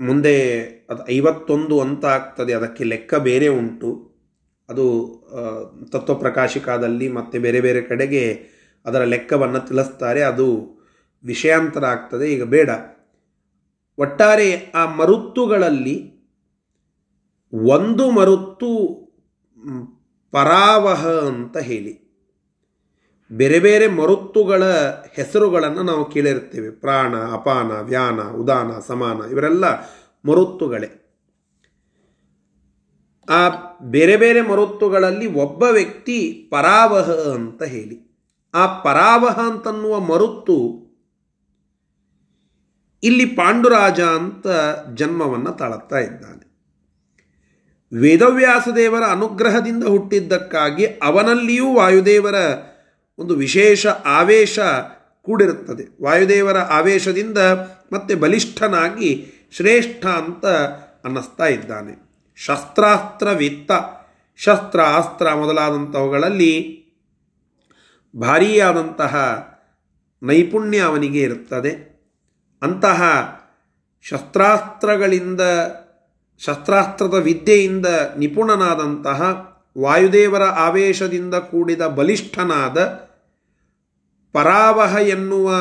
ಮುಂದೆ 0.01 0.61
ಅದು 0.89 1.11
ಐವತ್ತೊಂದು 1.11 1.79
ಅಂತ 1.79 2.05
ಆಗ್ತದೆ. 2.05 2.53
ಅದಕ್ಕೆ 2.53 2.83
ಲೆಕ್ಕ 2.83 3.15
ಬೇರೆ 3.15 3.47
ಉಂಟು. 3.47 4.11
ಅದು 4.69 4.85
ತತ್ವಪ್ರಕಾಶಿಕಾದಲ್ಲಿ 5.91 7.07
ಮತ್ತು 7.07 7.39
ಬೇರೆ 7.39 7.61
ಬೇರೆ 7.61 7.81
ಕಡೆಗೆ 7.81 8.43
ಅದರ 8.85 9.03
ಲೆಕ್ಕವನ್ನು 9.03 9.59
ತಿಳಿಸ್ತಾರೆ. 9.67 10.21
ಅದು 10.21 10.47
ವಿಷಯಾಂತರ 11.23 11.85
ಆಗ್ತದೆ. 11.85 12.33
ಈಗ 12.33 12.43
ಬೇಡ. 12.43 12.69
ಒಟ್ಟಾರೆ 13.97 14.71
ಆ 14.75 14.95
ಮರುತ್ತುಗಳಲ್ಲಿ 14.95 16.11
ಒಂದು 17.53 18.11
ಮರುತ್ತು 18.11 18.69
ಪರಾವಹ 20.31 21.07
ಅಂತ 21.07 21.57
ಹೇಳಿ. 21.57 22.00
ಬೇರೆ 23.31 23.59
ಬೇರೆ 23.59 23.87
ಮರುತ್ತುಗಳ 23.87 24.63
ಹೆಸರುಗಳನ್ನು 25.13 25.83
ನಾವು 25.83 26.05
ಕೇಳಿರ್ತೇವೆ 26.05 26.71
ಪ್ರಾಣ, 26.71 27.15
ಅಪಾನ, 27.15 27.71
ವ್ಯಾನ, 27.71 28.21
ಉದಾನ, 28.21 28.71
ಸಮಾನ 28.87 29.31
ಇವರೆಲ್ಲ 29.31 29.65
ಮರುತ್ತುಗಳೇ. 30.25 31.19
ಆ 33.29 33.49
ಬೇರೆ 33.81 34.17
ಬೇರೆ 34.17 34.41
ಮರುತ್ತುಗಳಲ್ಲಿ 34.41 35.25
ಒಬ್ಬ 35.25 35.63
ವ್ಯಕ್ತಿ 35.63 36.47
ಪರಾವಹ 36.51 37.11
ಅಂತ 37.33 37.63
ಹೇಳಿ. 37.63 38.11
ಆ 38.53 38.81
ಪರಾವಹ 38.81 39.39
ಅಂತನ್ನುವ 39.39 39.99
ಮರುತ್ತು 39.99 40.81
ಇಲ್ಲಿ 43.03 43.25
ಪಾಂಡುರಾಜ 43.25 44.01
ಅಂತ 44.01 44.47
ಜನ್ಮವನ್ನು 44.93 45.51
ತಾಳುತ್ತಾ 45.51 45.99
ಇದ್ದಾನೆ. 45.99 46.51
ವೇದವ್ಯಾಸ 47.99 48.67
ದೇವರ 48.75 49.03
ಅನುಗ್ರಹದಿಂದ 49.03 49.83
ಹುಟ್ಟಿದ್ದಕ್ಕಾಗಿ 49.83 50.85
ಅವನಲ್ಲಿಯೂ 50.85 51.73
ವಾಯುದೇವರ 51.73 52.35
ಒಂದು 53.17 53.35
ವಿಶೇಷ 53.35 53.87
ಆವೇಶ 53.87 54.59
ಕೂಡಿರುತ್ತದೆ. 55.21 56.03
ವಾಯುದೇವರ 56.03 56.57
ಆವೇಶದಿಂದ 56.57 57.37
ಮತ್ತೆ 57.93 58.15
ಬಲಿಷ್ಠನಾಗಿ 58.15 59.27
ಶ್ರೇಷ್ಠ 59.51 60.05
ಅಂತ 60.05 60.45
ಅನ್ನಿಸ್ತಾ 61.05 61.45
ಇದ್ದಾನೆ. 61.45 62.11
ಶಸ್ತ್ರಾಸ್ತ್ರವಿತ್ತ 62.35 63.71
ಶಸ್ತ್ರ 64.35 64.79
ಅಸ್ತ್ರ 64.79 65.33
ಮೊದಲಾದಂಥವುಗಳಲ್ಲಿ 65.33 66.81
ಭಾರೀಯಾದಂತಹ 68.19 69.45
ನೈಪುಣ್ಯ 70.23 70.79
ಅವನಿಗೆ 70.79 71.21
ಇರುತ್ತದೆ. 71.21 71.91
ಅಂತಹ 72.61 73.01
ಶಸ್ತ್ರಾಸ್ತ್ರಗಳಿಂದ, 74.01 75.41
ಶಸ್ತ್ರಾಸ್ತ್ರದ 76.39 77.13
ವಿದ್ಯೆಯಿಂದ 77.13 77.85
ನಿಪುಣನಾದಂತಹ 78.17 79.51
ವಾಯುದೇವರ 79.79 80.43
ಆವೇಶದಿಂದ 80.43 81.35
ಕೂಡಿದ 81.35 81.81
ಬಲಿಷ್ಠನಾದ 81.81 83.10
ಪರಾವಹ 84.33 84.95
ಎನ್ನುವ 84.95 85.53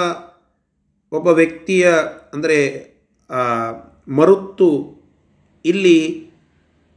ಒಬ್ಬ 1.12 1.28
ವ್ಯಕ್ತಿಯ, 1.28 1.92
ಅಂದರೆ 2.34 2.58
ಮರುತ್ತು 4.08 5.00
ಇಲ್ಲಿ 5.64 6.30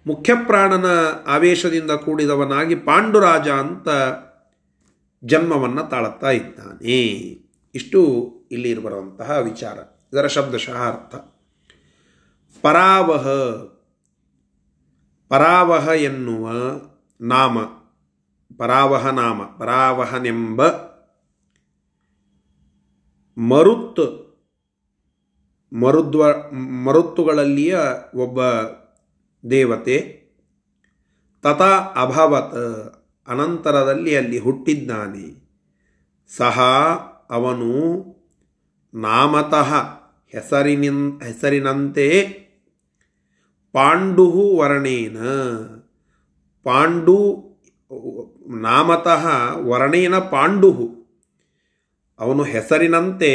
ಮುಖ್ಯಪ್ರಾಣನ 0.08 0.86
ಆವೇಶದಿಂದ 1.28 1.92
ಕೂಡಿದವನಾಗಿ 1.92 2.76
ಪಾಂಡುರಾಜ 2.76 3.50
ಅಂತ 3.50 3.90
ಜನ್ಮವನ್ನು 5.24 5.90
ತಾಳುತ್ತಾ 5.90 6.30
ಇದ್ದಾನೆ. 6.30 7.02
ಇಷ್ಟು 7.76 8.02
ಇಲ್ಲಿ 8.52 8.80
ಬರುವಂತಹ 8.80 9.38
ವಿಚಾರ. 9.38 9.78
ಇದರ 10.14 10.28
ಶಬ್ದಶಃ 10.28 10.78
ಅರ್ಥ. 10.88 11.16
ಪರಾವಹ 12.62 13.28
ಪರಾವಹ 15.30 15.88
ಎನ್ನುವ 15.88 16.52
ನಾಮ, 17.22 17.60
ಪರಾವಹ 18.58 19.08
ನಾಮ, 19.08 19.44
ಪರಾವಹನೆಂಬ 19.44 20.93
ಮರುತ್, 23.38 24.36
ಮರುದ್ವ, 25.74 26.26
ಮರುತ್ತುಗಳಲ್ಲಿಯ 26.56 27.80
ಒಬ್ಬ 28.16 28.44
ದೇವತೆ 29.50 30.24
ತಥಾ 31.42 31.70
ಅಭವತ್, 31.76 32.56
ಅನಂತರದಲ್ಲಿ 33.28 34.16
ಅಲ್ಲಿ 34.16 34.40
ಹುಟ್ಟಿದ್ದಾನೆ. 34.40 35.50
ಸಹ 36.28 36.62
ಅವನು 37.30 37.72
ನಾಮತಃ 38.94 39.74
ಹೆಸರಿನ 40.28 41.20
ಹೆಸರಿನಂತೆ 41.24 42.22
ಪಾಂಡು 43.72 44.58
ವರ್ಣೇನ. 44.58 45.18
ಪಾಂಡು, 46.64 47.44
ನಾಮತಃ 48.48 49.28
ವರ್ಣೇನ 49.56 50.18
ಪಾಂಡು 50.18 51.03
ಅವನು 52.24 52.44
ಹೆಸರಿನಂತೆ 52.44 53.32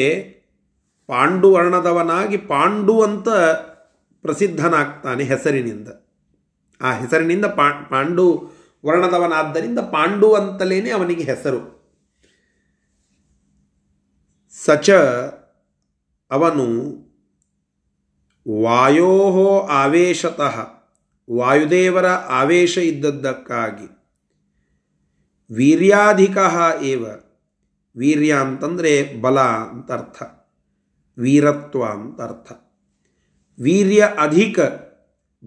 ಪಾಂಡು 1.06 1.48
ವರ್ಣದವನಾಗಿ 1.52 2.36
ಪಾಂಡು 2.36 2.94
ಅಂತ 3.02 3.28
ಪ್ರಸಿದ್ಧನಾಗ್ತಾನೆ 4.22 5.24
ಹೆಸರಿನಿಂದ. 5.24 5.88
ಆ 6.80 6.92
ಹೆಸರಿನಿಂದ 6.92 7.44
ಪಾಂಡು 7.44 8.26
ವರ್ಣದವನಾದ್ದರಿಂದ 8.86 9.78
ಪಾಂಡು 9.78 10.28
ಅಂತಲೇ 10.34 10.90
ಅವನಿಗೆ 10.90 11.22
ಹೆಸರು. 11.22 11.60
ಸಚ 14.64 14.90
ಅವನು 16.30 16.66
ವಾಯೋ 18.62 19.10
ಆವೇಶತಃ, 19.60 20.56
ವಾಯುದೇವರ 21.28 22.06
ಆವೇಶ 22.40 22.78
ಇದ್ದದ್ದಕ್ಕಾಗಿ, 22.78 23.88
ವೀರ್ಯಾಧಿಕ 25.50 26.38
ಏವ 26.82 27.04
ವೀರ್ಯ 27.96 28.32
ಅಂತಂದರೆ 28.32 29.20
ಬಲ 29.20 29.40
ಅಂತ 29.40 29.92
ಅರ್ಥ. 29.92 30.22
ವೀರತ್ವ 31.18 31.84
ಅಂತ 31.84 32.20
ಅರ್ಥ. 32.20 32.52
ವೀರ್ಯ 33.62 34.08
ಅಧಿಕ, 34.18 34.58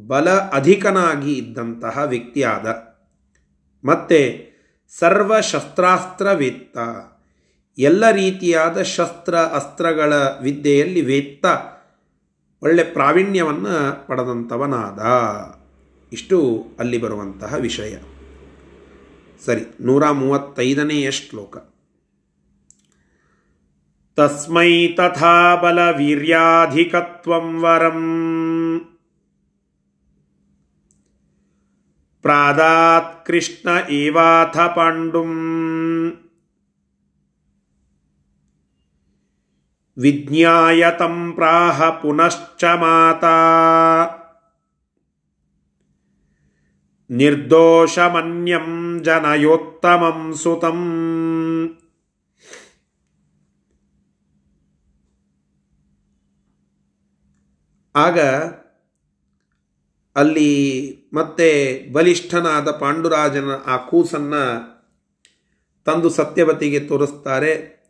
ಬಲ 0.08 0.30
ಅಧಿಕನಾಗಿ 0.30 1.34
ಇದ್ದಂತಹ 1.34 2.04
ವ್ಯಕ್ತಿಯಾದ. 2.06 2.66
ಮತ್ತೆ 3.88 4.52
ಸರ್ವಶಸ್ತ್ರಾಸ್ತ್ರವೇತ್ತ. 5.00 6.78
ಎಲ್ಲ 7.78 8.12
ರೀತಿಯಾದ 8.12 8.82
ಶಸ್ತ್ರ, 8.82 9.36
ಅಸ್ತ್ರಗಳ 9.36 10.14
ವಿದ್ಯೆಯಲ್ಲಿ 10.42 11.02
ವೇತ್ತ. 11.02 11.46
ಒಳ್ಳೆ 12.64 12.84
ಪ್ರಾವೀಣ್ಯವನ್ನು 12.84 14.08
ಪಡೆದಂಥವನಾದ. 14.08 15.00
ಇಷ್ಟು 16.14 16.66
ಅಲ್ಲಿ 16.80 16.98
ಬರುವಂತಹ 16.98 17.54
ವಿಷಯ. 17.54 17.98
ಸರಿ, 19.46 19.62
ನೂರ 19.82 20.10
ಮೂವತ್ತೈದನೆಯ 20.10 21.12
ಶ್ಲೋಕ. 21.12 21.58
ತಸ್ಮೈ 24.18 24.72
ತಥಾ 24.98 25.36
ಬಲವೀರ್ಯಾಧಿಕತ್ವಂ 25.56 27.48
ವರಂ 27.62 28.02
ಪ್ರಾದಾತ್ 32.24 33.14
ಕೃಷ್ಣ 33.28 33.70
ಏವಾಥ 33.92 34.58
ಪಾಂಡುಂ 34.76 35.32
ವಿಜ್ಞಾಯತಂ 39.98 41.16
ಪ್ರಾಹ 41.32 41.90
ಪುನಶ್ಚ 42.00 42.64
ಮಾತಾ 42.76 43.38
ನಿರ್ದೋಷಮನ್ಯಂ 47.10 48.68
ಜನಯೋತ್ತಮಂ 49.04 50.20
ಆಗ 57.96 58.20
ಅಲ್ಲಿ 60.16 60.52
ಮತ್ತೆ 61.14 61.80
ಬಲಿಷ್ಠನಾದ 61.92 62.72
ಪಾಂಡುರಾಜನ 62.72 63.50
ಆ 63.66 63.78
ಕೂಸನ್ನು 63.78 64.44
ತಂದು 65.86 66.10
ಸತ್ಯವತಿಗೆ 66.10 66.80
ತೋರಿಸ್ತಾರೆ. 66.80 67.82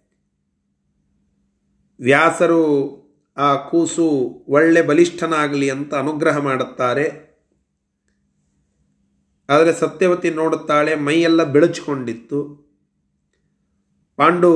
ವ್ಯಾಸರು 1.99 2.61
ಆ 3.37 3.55
ಕೂಸು 3.55 4.05
ಒಳ್ಳೆ 4.47 4.81
ಬಲಿಷ್ಠನಾಗಲಿ 4.81 5.69
ಅಂತ 5.69 5.93
ಅನುಗ್ರಹ 5.93 6.37
ಮಾಡುತ್ತಾರೆ. 6.37 7.31
ಆದರೆ 9.49 9.73
ಸತ್ಯವತಿ 9.73 10.29
ನೋಡುತ್ತಾಳೆ, 10.29 10.95
ಮೈಯೆಲ್ಲ 10.95 11.43
ಬೆಳಚಿಕೊಂಡಿತ್ತು. 11.43 12.71
ಪಾಂಡು 14.15 14.51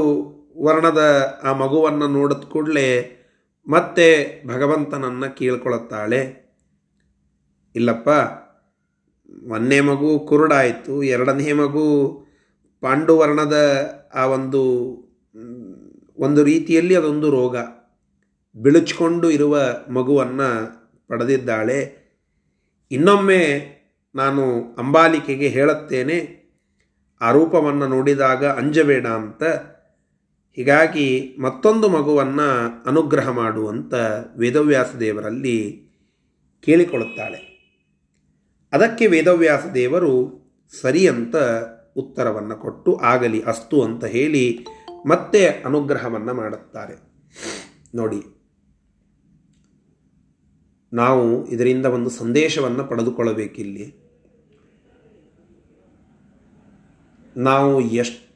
ವರ್ಣದ 0.58 1.02
ಆ 1.44 1.54
ಮಗುವನ್ನು 1.54 2.08
ನೋಡಿದ 2.08 2.38
ಕೂಡಲೇ 2.38 3.16
ಮತ್ತೆ 3.68 4.08
ಭಗವಂತನನ್ನು 4.48 5.36
ಕೀಳ್ಕೊಳ್ಳುತ್ತಾಳೆ 5.36 6.46
ಇಲ್ಲಪ್ಪ, 7.76 8.10
ಒಂದನೇ 9.52 9.80
ಮಗು 9.80 10.20
ಕುರುಡಾಯಿತು, 10.20 11.04
ಎರಡನೇ 11.04 11.54
ಮಗು 11.54 11.86
ಪಾಂಡುವರ್ಣದ 12.82 13.56
ಆ 14.14 14.26
ಒಂದು 14.26 14.62
ಒಂದು 16.18 16.44
ರೀತಿಯಲ್ಲಿ 16.44 16.96
ಅದೊಂದು 16.96 17.32
ರೋಗ. 17.32 17.56
ಬಿಳುಚ್ಕೊಂಡು 18.56 19.30
ಇರುವ 19.30 19.60
ಮಗುವನ್ನು 19.90 20.50
ಪಡೆದಿದ್ದಾಳೆ. 21.08 21.80
ಇನ್ನೊಮ್ಮೆ 22.92 23.42
ನಾನು 24.16 24.76
ಅಂಬಾಲಿಕೆಗೆ 24.78 25.48
ಹೇಳುತ್ತೇನೆ, 25.48 26.18
ಆ 27.22 27.32
ರೂಪವನ್ನು 27.32 27.88
ನೋಡಿದಾಗ 27.88 28.46
ಅಂಜಬೇಡ 28.46 29.08
ಅಂತ 29.08 29.44
ಹೀಗಾಗಿ 30.56 31.36
ಮತ್ತೊಂದು 31.40 31.90
ಮಗುವನ್ನು 31.90 32.50
ಅನುಗ್ರಹ 32.86 33.30
ಮಾಡುವಂತ 33.30 33.94
ವೇದವ್ಯಾಸ 34.38 34.96
ದೇವರಲ್ಲಿ 34.96 35.58
ಕೇಳಿಕೊಳ್ಳುತ್ತಾಳೆ. 36.64 37.42
ಅದಕ್ಕೆ 38.74 39.08
ವೇದವ್ಯಾಸ 39.08 39.66
ದೇವರು 39.74 40.14
ಸರಿ 40.82 41.08
ಅಂತ 41.08 41.36
ಉತ್ತರವನ್ನು 41.96 42.56
ಕೊಟ್ಟು, 42.58 42.96
ಆಗಲಿ, 42.96 43.42
ಅಸ್ತು 43.42 43.84
ಅಂತ 43.84 44.06
ಹೇಳಿ 44.06 44.66
ಮತ್ತೆ 45.06 45.42
ಅನುಗ್ರಹವನ್ನು 45.48 46.34
ಮಾಡುತ್ತಾರೆ. 46.34 46.96
ನೋಡಿ, 47.96 48.22
ನಾವು 50.94 51.48
ಇದರಿಂದ 51.48 51.86
ಒಂದು 51.86 52.10
ಸಂದೇಶವನ್ನು 52.10 52.84
ಪಡೆದುಕೊಳ್ಳಬೇಕಿಲ್ಲಿ. 52.84 53.88
ನಾವು 57.38 57.82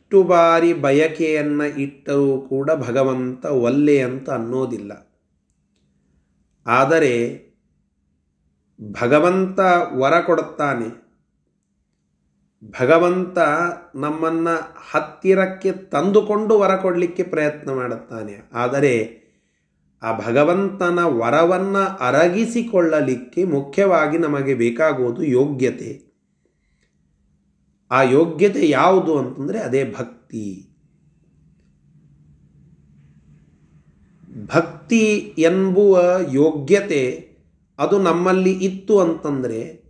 ಎಷ್ಟು 0.10 0.24
ಬಾರಿ 0.24 0.74
ಬಯಕೆಯನ್ನು 0.74 1.66
ಇಟ್ಟರೂ 1.66 2.42
ಕೂಡ 2.42 2.72
ಭಗವಂತ 2.72 3.46
ಒಲ್ಲೆ 3.46 4.02
ಅಂತ 4.02 4.30
ಅನ್ನೋದಿಲ್ಲ. 4.30 5.14
ಆದರೆ 6.68 7.14
ಭಗವಂತ 8.82 9.60
ವರ 9.94 10.20
ಕೊಡುತ್ತಾನೆ. 10.20 10.88
ಭಗವಂತ 12.82 13.38
ನಮ್ಮನ್ನು 13.96 14.76
ಹತ್ತಿರಕ್ಕೆ 14.92 15.72
ತಂದುಕೊಂಡು 15.72 16.60
ವರ 16.60 16.76
ಕೊಡಲಿಕ್ಕೆ 16.76 17.24
ಪ್ರಯತ್ನ 17.24 17.72
ಮಾಡುತ್ತಾನೆ. 17.72 18.50
ಆದರೆ 18.54 19.22
ಆ 20.02 20.18
ಭಗವಂತನ 20.18 21.00
ವರವನ್ನು 21.04 21.98
ಅರಗಿಸಿಕೊಳ್ಳಲಿಕ್ಕೆ 21.98 23.44
ಮುಖ್ಯವಾಗಿ 23.44 24.18
ನಮಗೆ 24.18 24.54
ಬೇಕಾಗುವುದು 24.54 25.24
ಯೋಗ್ಯತೆ. 25.24 26.09
ಆ 27.92 28.02
ಯೋಗ್ಯತೆ 28.02 28.70
ಯಾವುದು 28.70 29.18
ಅಂತಂದರೆ 29.18 29.60
ಅದೇ 29.60 29.92
ಭಕ್ತಿ. 29.92 30.66
ಭಕ್ತಿ 34.46 35.36
ಎಂಬುವ 35.38 36.02
ಯೋಗ್ಯತೆ 36.32 37.30
ಅದು 37.80 38.00
ನಮ್ಮಲ್ಲಿ 38.00 38.52
ಇತ್ತು 38.52 39.00
ಅಂತಂದರೆ 39.00 39.90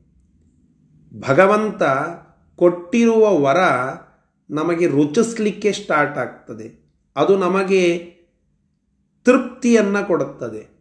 ಭಗವಂತ 1.19 1.83
ಕೊಟ್ಟಿರುವ 2.55 3.39
ವರ 3.39 3.57
ನಮಗೆ 4.49 4.87
ರುಚಿಸ್ಲಿಕ್ಕೆ 4.87 5.71
ಸ್ಟಾರ್ಟ್ 5.71 6.17
ಆಗ್ತದೆ. 6.17 6.93
ಅದು 7.15 7.37
ನಮಗೆ 7.37 7.97
ತೃಪ್ತಿಯನ್ನು 9.23 10.07
ಕೊಡುತ್ತದೆ. 10.07 10.79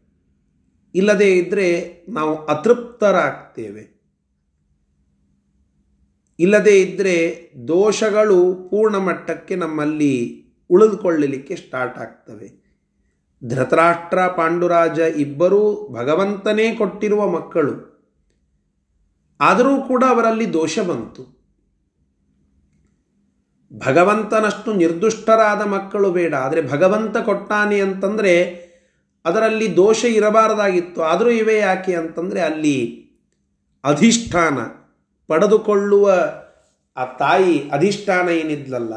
ಇಲ್ಲದೇ 0.95 1.37
ಇದ್ದರೆ 1.37 2.05
ನಾವು 2.09 2.47
ಅತೃಪ್ತರಾಗ್ತೇವೆ. 2.47 3.98
ಇಲ್ಲದೇ 6.39 6.81
ಇದ್ದರೆ 6.81 7.51
ದೋಷಗಳು 7.69 8.55
ಪೂರ್ಣ 8.71 8.97
ಮಟ್ಟಕ್ಕೆ 8.97 9.57
ನಮ್ಮಲ್ಲಿ 9.57 10.45
ಉಳಿದುಕೊಳ್ಳಲಿಕ್ಕೆ 10.71 11.57
ಸ್ಟಾರ್ಟ್ 11.57 11.99
ಆಗ್ತವೆ. 11.99 12.69
ಧೃತರಾಷ್ಟ್ರ, 13.49 14.27
ಪಾಂಡುರಾಜ 14.27 14.99
ಇಬ್ಬರೂ 14.99 15.89
ಭಗವಂತನೇ 15.93 16.75
ಕೊಟ್ಟಿರುವ 16.75 17.29
ಮಕ್ಕಳು. 17.29 17.99
ಆದರೂ 19.41 19.81
ಕೂಡ 19.81 20.05
ಅವರಲ್ಲಿ 20.09 20.53
ದೋಷ 20.53 20.79
ಬಂತು. 20.79 21.39
ಭಗವಂತನಷ್ಟು 23.87 24.75
ನಿರ್ದುಷ್ಟರಾದ 24.75 25.63
ಮಕ್ಕಳು 25.63 26.11
ಬೇಡ. 26.11 26.35
ಆದರೆ 26.35 26.69
ಭಗವಂತ 26.69 27.17
ಕೊಟ್ಟಾನೆ 27.17 27.81
ಅಂತಂದರೆ 27.81 28.69
ಅದರಲ್ಲಿ 29.25 29.77
ದೋಷ 29.77 30.05
ಇರಬಾರದಾಗಿತ್ತು. 30.05 31.03
ಆದರೂ 31.03 31.31
ಇವೆ 31.31 31.57
ಯಾಕೆ 31.57 31.95
ಅಂತಂದರೆ 31.95 32.41
ಅಲ್ಲಿ 32.41 33.09
ಅಧಿಷ್ಠಾನ. 33.85 34.78
ಪಡೆದುಕೊಳ್ಳುವ 35.29 36.11
ಆ 36.97 37.05
ತಾಯಿ 37.17 37.71
ಅಧಿಷ್ಠಾನ 37.71 38.29
ಏನಿದ್ಲಲ್ಲ, 38.29 38.95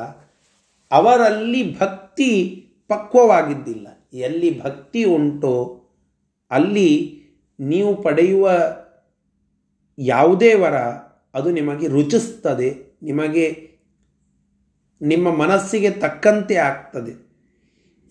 ಅವರಲ್ಲಿ 0.91 1.79
ಭಕ್ತಿ 1.79 2.29
ಪಕ್ವವಾಗಿದ್ದಿಲ್ಲ. 2.87 3.87
ಎಲ್ಲಿ 4.13 4.63
ಭಕ್ತಿ 4.63 5.03
ಉಂಟೋ, 5.03 5.81
ಅಲ್ಲಿ 6.51 6.89
ನೀವು 7.59 8.01
ಪಡೆಯುವ 8.01 8.51
ಯಾವುದೇ 9.97 10.53
ವರ, 10.53 10.75
ಅದು 11.33 11.51
ನಿಮಗೆ 11.51 11.87
ರುಚಿಸ್ತದೆ, 11.87 12.97
ನಿಮಗೆ 13.03 13.71
ನಿಮ್ಮ 15.01 15.31
ಮನಸ್ಸಿಗೆ 15.31 15.89
ತಕ್ಕಂತೆ 15.89 16.55
ಆಗ್ತದೆ. 16.55 17.13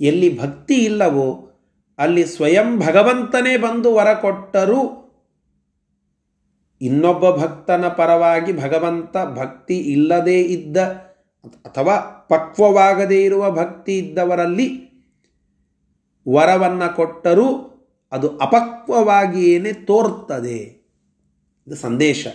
ಎಲ್ಲಿ 0.01 0.41
ಭಕ್ತಿ 0.41 0.75
ಇಲ್ಲವೋ, 0.75 1.51
ಅಲ್ಲಿ 1.99 2.25
ಸ್ವಯಂ 2.25 2.79
ಭಗವಂತನೇ 2.79 3.57
ಬಂದು 3.57 3.95
ವರ 3.95 4.13
ಕೊಟ್ಟರೂ 4.15 4.81
ಇನ್ನೊಬ್ಬ 6.81 7.31
ಭಕ್ತನ 7.31 7.89
ಪರವಾಗಿ 7.89 8.53
ಭಗವಂತ 8.53 9.17
ಭಕ್ತಿ 9.35 9.79
ಇಲ್ಲದೇ 9.79 10.41
ಇದ್ದ 10.41 10.77
ಅಥವಾ 11.65 12.27
ಪಕ್ವವಾಗದೇ 12.31 13.25
ಇರುವ 13.25 13.51
ಭಕ್ತಿ 13.51 13.99
ಇದ್ದವರಲ್ಲಿ 13.99 14.91
ವರವನ್ನು 16.29 16.97
ಕೊಟ್ಟರೂ 16.97 17.67
ಅದು 18.13 18.39
ಅಪಕ್ವವಾಗಿಯೇ 18.39 19.73
ತೋರ್ತದೆ. 19.73 20.59
ಇದು 21.67 21.75
ಸಂದೇಶ. 21.75 22.27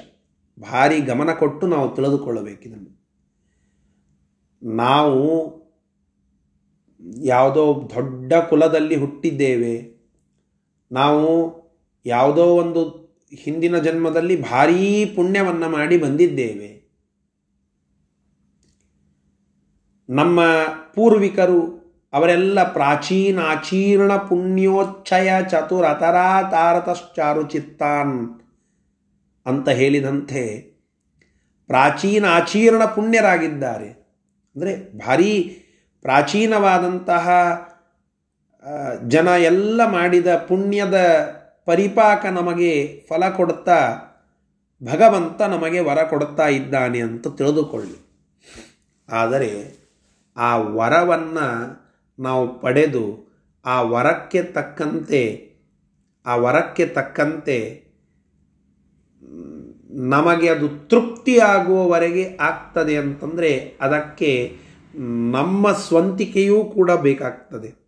ಭಾರಿ 0.59 1.01
ಗಮನ 1.01 1.31
ಕೊಟ್ಟು 1.31 1.67
ನಾವು 1.67 1.95
ತಿಳಿದುಕೊಳ್ಳಬೇಕಿದನ್ನು 1.95 3.05
ನಾವು 4.75 5.55
ಯಾವುದೋ 7.23 7.91
ದೊಡ್ಡ 7.95 8.33
ಕುಲದಲ್ಲಿ 8.33 8.95
ಹುಟ್ಟಿದ್ದೇವೆ. 8.95 9.95
ನಾವು 10.91 11.55
ಯಾವುದೋ 12.05 12.45
ಒಂದು 12.45 13.04
ಹಿಂದಿನ 13.43 13.77
ಜನ್ಮದಲ್ಲಿ 13.77 14.35
ಭಾರೀ 14.41 15.05
ಪುಣ್ಯವನ್ನು 15.15 15.69
ಮಾಡಿ 15.69 15.97
ಬಂದಿದ್ದೇವೆ. 15.97 16.69
ನಮ್ಮ 20.09 20.39
ಪೂರ್ವಿಕರು 20.95 21.61
ಅವರೆಲ್ಲ 22.13 22.59
ಪ್ರಾಚೀನ 22.73 23.39
ಆಚೀರ್ಣ 23.39 24.15
ಪುಣ್ಯೋಚ್ಛಯ 24.15 25.29
ಚತುರತರಾತಾರತಶ್ಚಾರು 25.49 27.43
ಚಿತ್ತಾನ್ 27.47 28.17
ಅಂತ 29.45 29.69
ಹೇಳಿದಂತೆ 29.69 30.43
ಪ್ರಾಚೀನ 31.67 32.25
ಆಚೀರ್ಣ 32.25 32.85
ಪುಣ್ಯರಾಗಿದ್ದಾರೆ. 32.85 33.89
ಅಂದರೆ 34.55 34.73
ಭಾರೀ 34.97 35.31
ಪ್ರಾಚೀನವಾದಂತಹ 36.01 37.25
ಜನ 39.07 39.27
ಎಲ್ಲ 39.27 39.81
ಮಾಡಿದ 39.91 40.35
ಪುಣ್ಯದ 40.35 40.97
ಪರಿಪಾಕ 41.65 42.25
ನಮಗೆ 42.25 43.01
ಫಲ 43.09 43.29
ಕೊಡುತ್ತಾ, 43.29 43.97
ಭಗವಂತ 44.83 45.41
ನಮಗೆ 45.41 45.79
ವರ 45.79 46.03
ಕೊಡುತ್ತಾ 46.03 46.47
ಇದ್ದಾನೆ 46.47 46.99
ಅಂತ 46.99 47.27
ತಿಳಿದುಕೊಳ್ಳಿ. 47.27 47.97
ಆದರೆ 49.09 49.73
ಆ 50.37 50.57
ವರವನ್ನು 50.57 51.47
ನಾವು 52.19 52.59
ಪಡೆದು 52.59 53.35
ಆ 53.65 53.81
ವರಕ್ಕೆ 53.81 54.43
ತಕ್ಕಂತೆ, 54.43 55.51
ಆ 56.25 56.35
ವರಕ್ಕೆ 56.35 56.85
ತಕ್ಕಂತೆ 56.85 57.85
ನಮಗೆ 59.89 60.49
ಅದು 60.49 60.87
ತೃಪ್ತಿಯಾಗುವವರೆಗೆ 60.87 62.37
ಆಗ್ತದೆ 62.41 62.97
ಅಂತಂದರೆ 62.97 63.77
ಅದಕ್ಕೆ 63.81 64.57
ನಮ್ಮ 65.31 65.71
ಸ್ವಂತಿಕೆಯೂ 65.71 66.65
ಕೂಡ 66.65 66.91
ಬೇಕಾಗ್ತದೆ. 66.91 67.84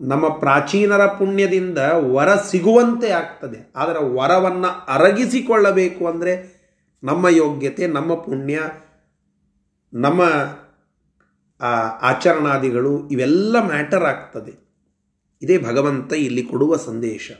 ನಮ್ಮ 0.00 0.28
ಪ್ರಾಚೀನರ 0.28 1.06
ಪುಣ್ಯದಿಂದ 1.06 1.78
ವರ 1.94 2.34
ಸಿಗುವಂತೆ 2.34 3.10
ಆಗ್ತದೆ. 3.10 3.72
ಆದರೆ 3.76 4.14
ವರವನ್ನು 4.14 4.84
ಅರಗಿಸಿಕೊಳ್ಳಬೇಕು 4.92 6.06
ಅಂದರೆ 6.06 6.58
ನಮ್ಮ 7.04 7.28
ಯೋಗ್ಯತೆ, 7.28 7.86
ನಮ್ಮ 7.86 8.14
ಪುಣ್ಯ, 8.14 8.60
ನಮ್ಮ 9.94 10.22
ಆಚರಣಾದಿಗಳು 12.00 13.08
ಇವೆಲ್ಲ 13.08 13.66
ಮ್ಯಾಟರ್ 13.66 14.04
ಆಗ್ತದೆ. 14.04 14.68
ಇದೇ 15.42 15.58
ಭಗವಂತ 15.58 16.12
ಇಲ್ಲಿ 16.12 16.42
ಕೊಡುವ 16.42 16.76
ಸಂದೇಶ. 16.76 17.30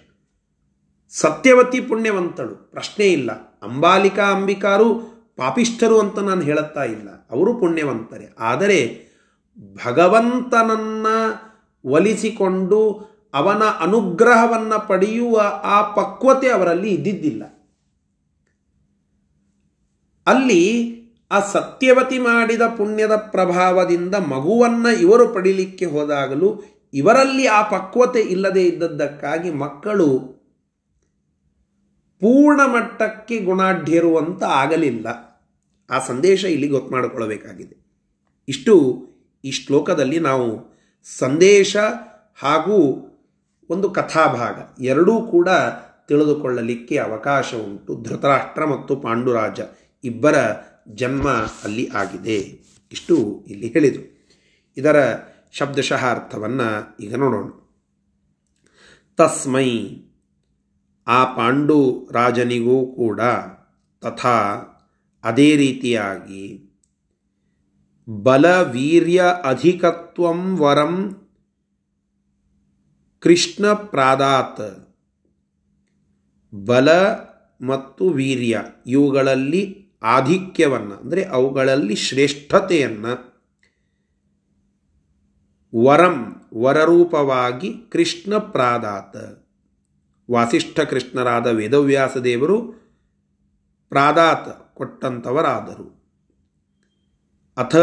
ಸತ್ಯವತಿ 1.10 1.80
ಪುಣ್ಯವಂತಳು. 1.80 2.70
ಪ್ರಶ್ನೆ 2.70 3.06
ಇಲ್ಲ. 3.06 3.32
ಅಂಬಾಲಿಕಾ 3.62 4.22
ಅಂಬಿಕಾರು 4.22 4.94
ಪಾಪಿಷ್ಠರು 5.36 6.00
ಅಂತ 6.00 6.18
ನಾನು 6.18 6.40
ಹೇಳುತ್ತಾ 6.40 6.84
ಇಲ್ಲ. 6.84 7.08
ಅವರು 7.30 7.54
ಪುಣ್ಯವಂತರೇ. 7.54 8.34
ಆದರೆ 8.38 9.08
ಭಗವಂತನನ್ನ 9.86 11.06
ಒಲಿಸಿಕೊಂಡು 11.84 13.08
ಅವನ 13.34 13.62
ಅನುಗ್ರಹವನ್ನು 13.62 14.88
ಪಡೆಯುವ 14.88 15.40
ಆ 15.62 15.92
ಪಕ್ವತೆ 15.94 16.50
ಅವರಲ್ಲಿ 16.50 16.94
ಇದ್ದಿದ್ದಿಲ್ಲ. 16.94 17.42
ಅಲ್ಲಿ 20.26 20.98
ಆ 21.30 21.40
ಸತ್ಯವತಿ 21.40 22.18
ಮಾಡಿದ 22.18 22.62
ಪುಣ್ಯದ 22.76 23.16
ಪ್ರಭಾವದಿಂದ 23.16 24.14
ಮಗುವನ್ನು 24.14 25.00
ಇವರು 25.00 25.28
ಪಡಿಲಿಕ್ಕೆ 25.28 25.84
ಹೋದಾಗಲೂ 25.84 26.62
ಇವರಲ್ಲಿ 26.94 27.46
ಆ 27.46 27.62
ಪಕ್ವತೆ 27.62 28.20
ಇಲ್ಲದೆ 28.20 28.66
ಇದ್ದದ್ದಕ್ಕಾಗಿ 28.66 29.50
ಮಕ್ಕಳು 29.50 30.38
ಪೂರ್ಣ 32.20 32.60
ಮಟ್ಟಕ್ಕೆ 32.66 33.38
ಗುಣಾಢ್ಯರು 33.38 34.18
ಅಂತ 34.18 34.42
ಆಗಲಿಲ್ಲ. 34.42 35.06
ಆ 35.90 35.98
ಸಂದೇಶ 35.98 36.44
ಇಲ್ಲಿ 36.44 36.68
ಗೊತ್ತು 36.68 36.90
ಮಾಡಿಕೊಳ್ಳಬೇಕಾಗಿದೆ 36.90 38.04
ಇಷ್ಟು 38.48 38.74
ಈ 39.44 39.50
ಶ್ಲೋಕದಲ್ಲಿ 39.50 40.20
ನಾವು 40.20 40.67
ಸಂದೇಶ 41.16 41.76
ಹಾಗೂ 42.42 43.04
ಒಂದು 43.70 43.90
ಕಥಾಭಾಗ 43.90 44.82
ಎರಡೂ 44.82 45.22
ಕೂಡ 45.22 45.48
ತಿಳಿದುಕೊಳ್ಳಲಿಕ್ಕೆ 46.08 46.98
ಅವಕಾಶ 46.98 47.54
ಉಂಟು. 47.54 48.02
ಧೃತರಾಷ್ಟ್ರ 48.02 48.64
ಮತ್ತು 48.64 48.96
ಪಾಂಡುರಾಜ 48.96 49.60
ಇಬ್ಬರ 50.04 50.34
ಜನ್ಮ 50.88 51.28
ಅಲ್ಲಿ 51.64 51.88
ಆಗಿದೆ 51.88 52.36
ಇಷ್ಟು 52.92 53.44
ಇಲ್ಲಿ 53.48 53.66
ಹೇಳಿದರು. 53.66 54.26
ಇದರ 54.76 55.16
ಶಬ್ದಶಃ 55.52 56.06
ಅರ್ಥವನ್ನು 56.06 56.96
ಈಗ 57.00 57.14
ನೋಡೋಣ. 57.14 57.50
ತಸ್ಮೈ, 59.16 59.96
ಆ 61.06 61.24
ಪಾಂಡು 61.24 62.08
ರಾಜನಿಗೂ 62.12 62.86
ಕೂಡ 62.86 63.20
ತಥಾ 64.00 64.38
ಅದೇ 65.24 65.56
ರೀತಿಯಾಗಿ 65.56 66.67
ಬಲ 68.08 68.60
ವೀರ್ಯ 68.60 69.24
ಅಧಿಕತ್ವಂ 69.44 70.58
ವರಂ 70.58 71.16
ಕೃಷ್ಣ 73.18 73.72
ಪ್ರಾದಾತ್. 73.72 74.94
ಬಲ 76.66 76.88
ಮತ್ತು 77.60 78.08
ವೀರ್ಯ 78.08 78.62
ಇವುಗಳಲ್ಲಿ 78.86 79.92
ಆಧಿಕ್ಯವನ್ನು, 80.02 80.96
ಅಂದರೆ 80.96 81.24
ಅವುಗಳಲ್ಲಿ 81.24 81.96
ಶ್ರೇಷ್ಠತೆಯನ್ನು 81.96 83.12
ವರಂ, 85.84 86.36
ವರರೂಪವಾಗಿ 86.54 87.74
ಕೃಷ್ಣ 87.90 88.38
ಪ್ರಾದಾತ. 88.38 89.16
ವಾಸಿಷ್ಠ 90.30 90.80
ಕೃಷ್ಣರಾದ 90.80 91.46
ವೇದವ್ಯಾಸ 91.46 92.16
ದೇವರು 92.16 92.58
ಪ್ರಾದಾತ 93.88 94.48
ಕೊಟ್ಟಂಥವರಾದರು 94.48 95.97
ಅಥ 97.58 97.76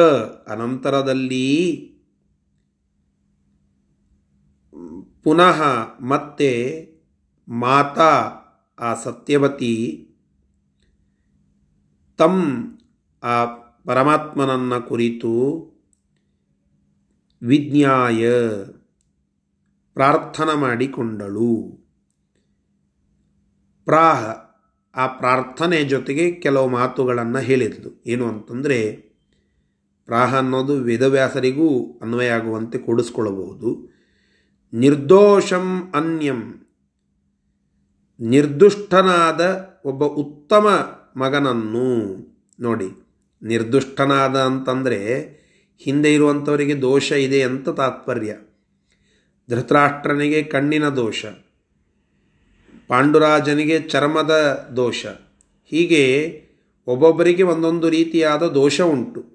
ಅನಂತರದಲ್ಲಿ 0.48 1.76
ಪುನಃ 5.24 5.64
ಮತ್ತೆ 6.02 6.90
ಮಾತಾ 7.48 8.34
ಆ 8.80 8.94
ಸತ್ಯವತಿ 8.94 10.02
ತಮ್ 12.18 12.72
ಆ 13.24 13.46
ಪರಮಾತ್ಮನನ್ನ 13.86 14.78
ಕುರಿತು 14.78 15.66
ವಿಜ್ಞಾಯ 17.42 18.30
ಪ್ರಾರ್ಥನ 19.94 20.54
ಮಾಡಿಕೊಂಡಳು. 20.54 21.80
ಪ್ರಾಹ 23.86 24.26
ಆ 24.96 25.08
ಪ್ರಾರ್ಥನೆ 25.08 25.84
ಜೊತೆಗೆ 25.84 26.32
ಕೆಲವು 26.32 26.70
ಮಾತುಗಳನ್ನು 26.70 27.40
ಹೇಳಿದ್ಲು. 27.40 28.04
ಏನು 28.08 28.28
ಅಂತಂದರೆ 28.28 29.05
ಪ್ರಾಹ 30.06 30.38
ಅನ್ನೋದು 30.38 30.74
ವೇದವ್ಯಾಸರಿಗೂ 30.74 32.00
ಅನ್ವಯ 32.02 32.30
ಆಗುವಂತೆ 32.30 32.78
ಕೂಡಿಸ್ಕೊಳ್ಳಬಹುದು. 32.78 33.96
ನಿರ್ದೋಷಂ 34.74 35.92
ಅನ್ಯಂ. 35.96 36.68
ನಿರ್ದುಷ್ಟನಾದ 38.20 39.70
ಒಬ್ಬ 39.86 40.04
ಉತ್ತಮ 40.04 40.68
ಮಗನನ್ನು 41.18 42.16
ನೋಡಿ. 42.60 43.06
ನಿರ್ದುಷ್ಟನಾದ 43.44 44.38
ಅಂತಂದರೆ 44.38 45.36
ಹಿಂದೆ 45.78 46.14
ಇರುವಂಥವರಿಗೆ 46.14 46.82
ದೋಷ 46.82 47.12
ಇದೆ 47.12 47.44
ಅಂತ 47.44 47.70
ತಾತ್ಪರ್ಯ. 47.70 48.38
ಧೃತರಾಷ್ಟ್ರನಿಗೆ 49.50 50.44
ಕಣ್ಣಿನ 50.44 50.90
ದೋಷ. 50.90 51.26
ಪಾಂಡುರಾಜನಿಗೆ 52.88 53.80
ಚರ್ಮದ 53.80 54.32
ದೋಷ. 54.76 55.06
ಹೀಗೆ 55.66 56.42
ಒಬ್ಬೊಬ್ಬರಿಗೆ 56.88 57.44
ಒಂದೊಂದು 57.44 57.90
ರೀತಿಯಾದ 57.90 58.44
ದೋಷ 58.44 58.82
ಉಂಟು. 58.82 59.35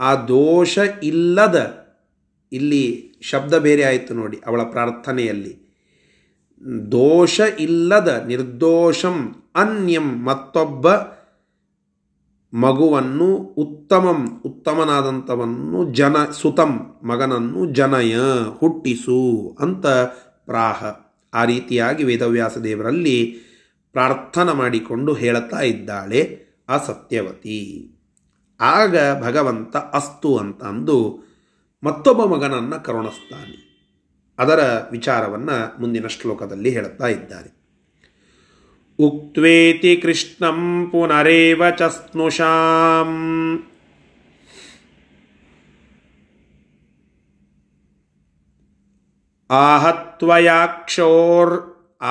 ಆ 0.00 0.14
ದೋಷ 0.14 0.78
ಇಲ್ಲದ, 1.02 1.86
ಇಲ್ಲಿ 2.52 3.12
ಶಬ್ದ 3.22 3.54
ಬೇರೆ 3.54 3.82
ಆಯಿತು 3.82 4.14
ನೋಡಿ 4.14 4.40
ಅವಳ 4.46 4.62
ಪ್ರಾರ್ಥನೆಯಲ್ಲಿ. 4.62 5.66
ದೋಷ 6.90 7.40
ಇಲ್ಲದ, 7.60 8.24
ನಿರ್ದೋಷಂ, 8.26 9.34
ಅನ್ಯಂ, 9.54 10.24
ಮತ್ತೊಬ್ಬ 10.24 10.90
ಮಗುವನ್ನು 12.54 13.34
ಉತ್ತಮಂ 13.34 14.40
ಉತ್ತಮನಾದಂಥವನ್ನು 14.44 15.92
ಜನ, 15.92 16.16
ಸುತಂ, 16.30 16.96
ಮಗನನ್ನು 17.02 17.66
ಜನಯ, 17.66 18.16
ಹುಟ್ಟಿಸು 18.58 19.56
ಅಂತ 19.60 19.86
ಪ್ರಾಹ. 20.46 20.84
ಆ 21.34 21.44
ರೀತಿಯಾಗಿ 21.44 22.04
ವೇದವ್ಯಾಸ 22.04 22.58
ದೇವರಲ್ಲಿ 22.58 23.36
ಪ್ರಾರ್ಥನೆ 23.92 24.56
ಮಾಡಿಕೊಂಡು 24.56 25.12
ಹೇಳುತ್ತಾ 25.12 25.60
ಇದ್ದಾಳೆ 25.60 26.38
ಆ 26.68 26.76
ಸತ್ಯವತಿ 26.84 27.58
ಆಗ 28.59 28.95
ಭಗವಂತ 29.21 29.75
ಅಸ್ತು 29.93 30.31
ಅಂತ 30.37 30.61
ಅಂದು 30.63 30.97
ಮತ್ತೊಬ್ಬ 31.83 32.21
ಮಗನನ್ನು 32.25 32.77
ಕರುಣಿಸ್ತಾನೆ 32.83 33.57
ಅದರ 34.39 34.61
ವಿಚಾರವನ್ನು 34.91 35.57
ಮುಂದಿನ 35.81 36.07
ಶ್ಲೋಕದಲ್ಲಿ 36.07 36.69
ಹೇಳುತ್ತಾ 36.69 37.07
ಇದ್ದಾರೆ 37.15 37.51
ಉಕ್ವೇತಿ 38.99 39.93
ಕೃಷ್ಣಂ 39.95 40.59
ಪುನರೇವ 40.91 41.63
ಚ 41.79 41.89
ಸ್ನುಷಾಂ 41.97 43.11
आहत्वयाक्षोर् 50.23 51.53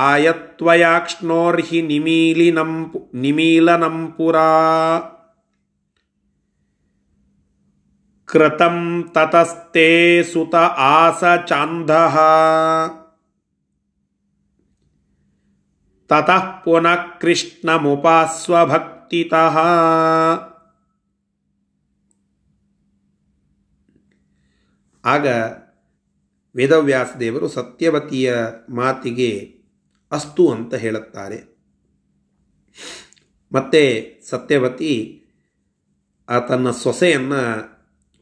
आयत्वयाक्ष्णोर्हि 0.00 1.80
निमीलिनं 1.82 2.72
निमीलनं 3.14 3.96
पुरा 4.16 4.50
कृतं 8.34 8.76
ततस्ते 9.16 9.88
सुत 10.22 10.54
आस 10.88 11.20
चान्धः 11.48 12.16
ततः 16.10 16.46
पुनः 16.62 17.02
कृष्णमुपास्वभक्तितः 17.18 19.56
ಆಗ 25.04 25.26
ವೇದವ್ಯಾಸ 26.54 27.16
ದೇವರು 27.16 27.48
ಸತ್ಯವತಿಯ 27.48 28.34
ಮಾತಿಗೆ 28.70 29.56
ಅಸ್ತು 30.12 30.50
ಅಂತ 30.50 30.74
ಹೇಳುತ್ತಾರೆ 30.74 31.48
ಮತ್ತೆ 33.52 33.82
ಸತ್ಯವತಿ 34.30 35.20
ಆ 36.28 36.38
ತನ್ನ 36.38 36.70
ಸೊಸೆಯನ್ನು 36.70 37.73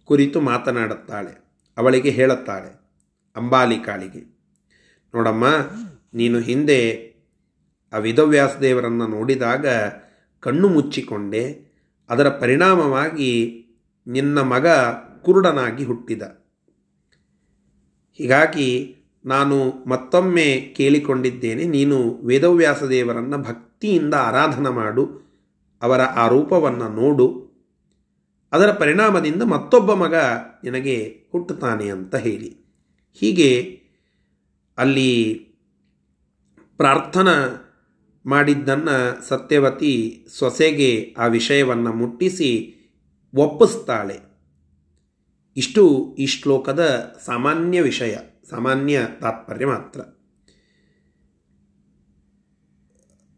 ಕುರಿತು 0.06 0.42
ಮಾತನಾಡುತ್ತಾಳೆ. 0.42 1.44
ಅವಳಿಗೆ 1.78 2.10
ಹೇಳುತ್ತಾಳೆ 2.10 2.84
ಅಂಬಾಲಿಕಾಳಿಗೆ 3.36 4.22
ನೋಡಮ್ಮ, 5.16 5.46
ನೀನು 6.13 6.39
ಹಿಂದೆ 6.39 6.80
ಆ 7.94 8.00
ದೇವರನ್ನು 8.62 9.08
ನೋಡಿದಾಗ 9.08 9.66
ಕಣ್ಣು 10.39 10.68
ಮುಚ್ಚಿಕೊಂಡೆ. 10.68 11.74
ಅದರ 12.10 12.30
ಪರಿಣಾಮವಾಗಿ 12.30 13.60
ನಿನ್ನ 14.08 14.39
ಮಗ 14.39 14.68
ಕುರುಡನಾಗಿ 15.22 15.84
ಹುಟ್ಟಿದ. 15.84 16.22
ಹೀಗಾಗಿ 18.13 18.96
ನಾನು 19.26 19.70
ಮತ್ತೊಮ್ಮೆ 19.88 20.74
ಕೇಳಿಕೊಂಡಿದ್ದೇನೆ, 20.78 21.63
ನೀನು 21.66 22.13
ವೇದವ್ಯಾಸ 22.26 22.84
ದೇವರನ್ನು 22.84 23.38
ಭಕ್ತಿಯಿಂದ 23.38 24.13
ಆರಾಧನೆ 24.13 24.70
ಮಾಡು, 24.70 25.24
ಅವರ 25.82 26.02
ಆ 26.02 26.28
ರೂಪವನ್ನು 26.28 26.89
ನೋಡು. 26.89 27.42
ಅದರ 28.54 28.72
ಪರಿಣಾಮದಿಂದ 28.72 29.44
ಮತ್ತೊಬ್ಬ 29.44 29.94
ಮಗ 29.94 30.16
ನಿನಗೆ 30.63 31.26
ಹುಟ್ಟುತ್ತಾನೆ 31.32 31.89
ಅಂತ 31.89 32.16
ಹೇಳಿ. 32.16 32.58
ಹೀಗೆ 33.13 33.82
ಅಲ್ಲಿ 34.78 35.34
ಪ್ರಾರ್ಥನಾ 36.78 37.60
ಮಾಡಿದ್ದನ್ನು 38.26 39.28
ಸತ್ಯವತಿ 39.28 40.26
ಸೊಸೆಗೆ 40.30 41.16
ಆ 41.18 41.26
ವಿಷಯವನ್ನು 41.26 41.94
ಮುಟ್ಟಿಸಿ 41.94 42.76
ಒಪ್ಪಿಸ್ತಾಳೆ. 43.36 44.20
ಇಷ್ಟು 45.58 46.16
ಈ 46.20 46.26
ಶ್ಲೋಕದ 46.26 47.13
ಸಾಮಾನ್ಯ 47.26 47.82
ವಿಷಯ, 47.82 48.18
ಸಾಮಾನ್ಯ 48.50 49.08
ತಾತ್ಪರ್ಯ 49.22 49.66
ಮಾತ್ರ. 49.66 50.02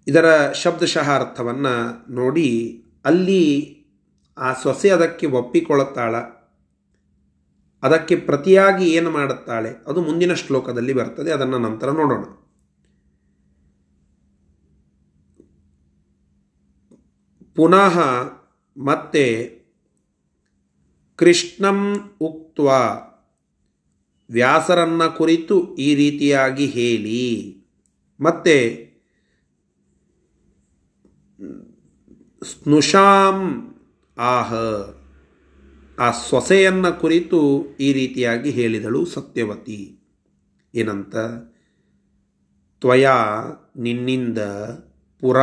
ಇದರ 0.07 0.51
ಶಬ್ದಶಃ 0.51 1.11
ಅರ್ಥವನ್ನು 1.11 2.05
ನೋಡಿ 2.13 2.83
ಅಲ್ಲಿ 3.05 3.74
ಆ 4.37 4.53
ಸೊಸೆ 4.53 4.89
ಅದಕ್ಕೆ 4.89 5.25
ಒಪ್ಪಿಕೊಳ್ಳುತ್ತಾಳ. 5.25 6.15
ಅದಕ್ಕೆ 7.83 8.15
ಪ್ರತಿಯಾಗಿ 8.15 8.89
ಏನು 8.89 9.11
ಮಾಡುತ್ತಾಳೆ? 9.11 9.69
ಅದು 9.87 10.01
ಮುಂದಿನ 10.01 10.33
ಶ್ಲೋಕದಲ್ಲಿ 10.33 10.93
ಬರ್ತದೆ, 10.93 11.31
ಅದನ್ನು 11.31 11.59
ನಂತರ 11.59 11.91
ನೋಡೋಣ. 11.91 12.23
ಪುನಃ 17.55 17.99
ಮತ್ತೆ 18.77 19.55
ಕೃಷ್ಣಂ 21.15 22.11
ಉಕ್ತ 22.19 22.59
ವ್ಯಾಸರನ್ನ 24.29 25.07
ಕುರಿತು 25.07 25.75
ಈ 25.75 25.95
ರೀತಿಯಾಗಿ 25.95 26.65
ಹೇಳಿ. 26.65 27.57
ಮತ್ತೆ 28.19 28.85
ಸ್ನುಷಾಂ 32.43 33.74
ಆಹ. 34.17 34.53
ಆ 35.99 36.11
ಸೊಸೆಯನ್ನು 36.11 37.01
ಕುರಿತು 37.01 37.65
ಈ 37.79 37.93
ರೀತಿಯಾಗಿ 37.93 38.49
ಹೇಳಿದಳು 38.49 39.05
ಸತ್ಯವತಿ. 39.05 39.99
ಏನಂತ? 40.75 41.15
ತ್ವಯ 42.79 43.07
ನಿನ್ನಿಂದ 43.77 44.37
ಪುರ 45.19 45.37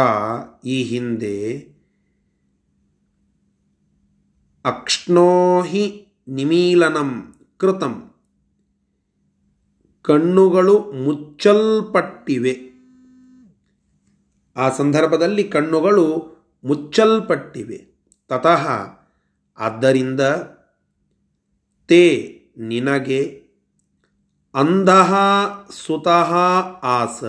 ಈ 0.65 0.83
ಹಿಂದೆ 0.83 1.59
ಅಕ್ಷ್ಣೋಹಿ 4.65 6.07
ನಿಮೀಲನಂ 6.29 7.35
ಕೃತಂ. 7.57 8.11
ಕಣ್ಣುಗಳು 10.03 10.93
ಮುಚ್ಚಲ್ಪಟ್ಟಿವೆ. 10.93 12.73
ಆ 14.57 14.69
ಸಂದರ್ಭದಲ್ಲಿ 14.69 15.45
ಕಣ್ಣುಗಳು 15.45 16.33
ಮುಚ್ಚಲ್ಪಟ್ಟಿವೆ. 16.65 17.92
ತತಃ 18.33 18.69
ಆದ್ದರಿಂದ 19.59 20.21
ತೇ 21.87 22.29
ನಿನಗೆ 22.57 23.43
ಅಂಧಃ 24.55 25.15
ಸುತಃ 25.71 26.35
ಆಸ. 26.83 27.25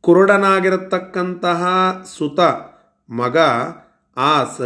ಕುರುಡನಾಗಿರತಕ್ಕಂತಹ 0.00 1.66
ಸುತ 2.06 2.40
ಮಗ 3.10 3.36
ಆಸ 4.16 4.60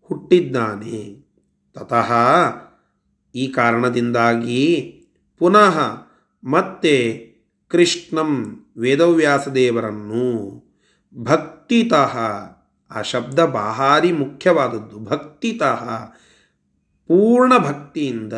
ಹುಟ್ಟಿದ್ದಾನೆ. 0.00 1.26
ತತಃ 1.74 2.12
ಈ 3.34 3.48
ಕಾರಣದಿಂದಾಗಿ 3.48 4.92
ಪುನಃ 5.38 5.78
ಮತ್ತೆ 6.44 7.26
ಕೃಷ್ಣಂ 7.68 8.64
ವೇದವ್ಯಾಸದೇವರನ್ನು 8.76 10.26
ಭಕ್ತಿತಃ 11.16 12.18
ಆ 12.90 13.02
ಶಬ್ದ 13.02 13.38
ಬಾಹಾರಿ 13.54 14.10
ಮುಖ್ಯವಾದದ್ದು. 14.12 14.98
ಭಕ್ತಿತಃ, 15.04 15.82
ಪೂರ್ಣ 17.10 17.52
ಭಕ್ತಿಯಿಂದ 17.58 18.36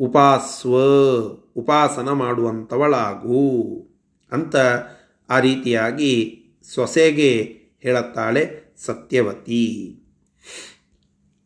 ಉಪಾಸ್ವ, 0.00 0.74
ಉಪಾಸನ 1.56 2.08
ಮಾಡುವಂಥವಳಾಗು 2.12 3.42
ಅಂತ 4.32 4.56
ಆ 5.28 5.38
ರೀತಿಯಾಗಿ 5.38 6.12
ಸೊಸೆಗೆ 6.74 7.30
ಹೇಳುತ್ತಾಳೆ 7.80 8.42
ಸತ್ಯವತಿ. 8.86 9.66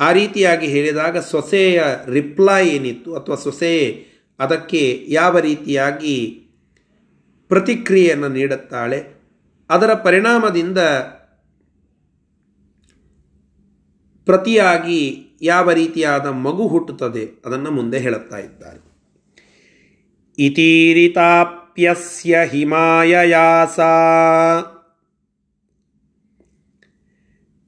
ಆ 0.01 0.09
ರೀತಿಯಾಗಿ 0.13 0.67
ಹೇಳಿದಾಗ 0.67 1.19
ಸೊಸೆಯ 1.19 1.83
ರಿಪ್ಲೈ 2.07 2.63
ಏನಿತ್ತು 2.69 3.11
ಅಥವಾ 3.17 3.37
ಸೊಸೆ 3.37 3.75
ಅದಕ್ಕೆ 4.39 4.83
ಯಾವ 5.09 5.39
ರೀತಿಯಾಗಿ 5.39 6.17
ಪ್ರತಿಕ್ರಿಯೆಯನ್ನು 7.51 8.29
ನೀಡುತ್ತಾಳೆ, 8.29 8.99
ಅದರ 9.71 9.91
ಪರಿಣಾಮದಿಂದ 9.95 10.81
ಪ್ರತಿಯಾಗಿ 14.29 15.27
ಯಾವ 15.43 15.73
ರೀತಿಯಾದ 15.73 16.27
ಮಗು 16.27 16.69
ಹುಟ್ಟುತ್ತದೆ 16.69 17.43
ಅದನ್ನು 17.47 17.71
ಮುಂದೆ 17.71 17.99
ಹೇಳುತ್ತಾ 17.99 18.39
ಇದ್ದಾರೆ. 18.39 18.81
ಇತೀರಿತಾಪ್ಯಸ್ಯ 20.39 22.39
ಹಿಮಾಯಯಾಸ 22.45 23.81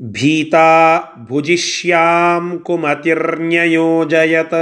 ಭೀತಾ 0.03 0.99
ಭುಜಿಷ್ಯಾಂ 1.29 2.59
ಕುಮತಿರ್ನ್ಯಯೋಜಯತ. 2.59 4.55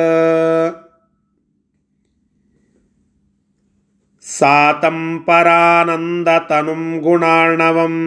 ಸಾತಂ 4.23 5.25
ಪರಾನಂದತನುಂ 5.27 6.99
ಗುಣಾರ್ಣವಂ. 6.99 7.99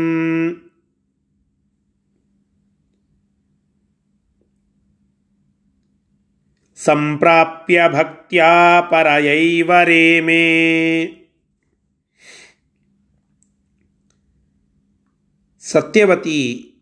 ಸಂಪ್ರಾಪ್ಯ 6.83 7.81
ಭಕ್ತ್ಯಾ 7.93 8.81
ಪರಯೈವ 8.81 9.71
ಸತ್ಯವತಿ 15.59 16.73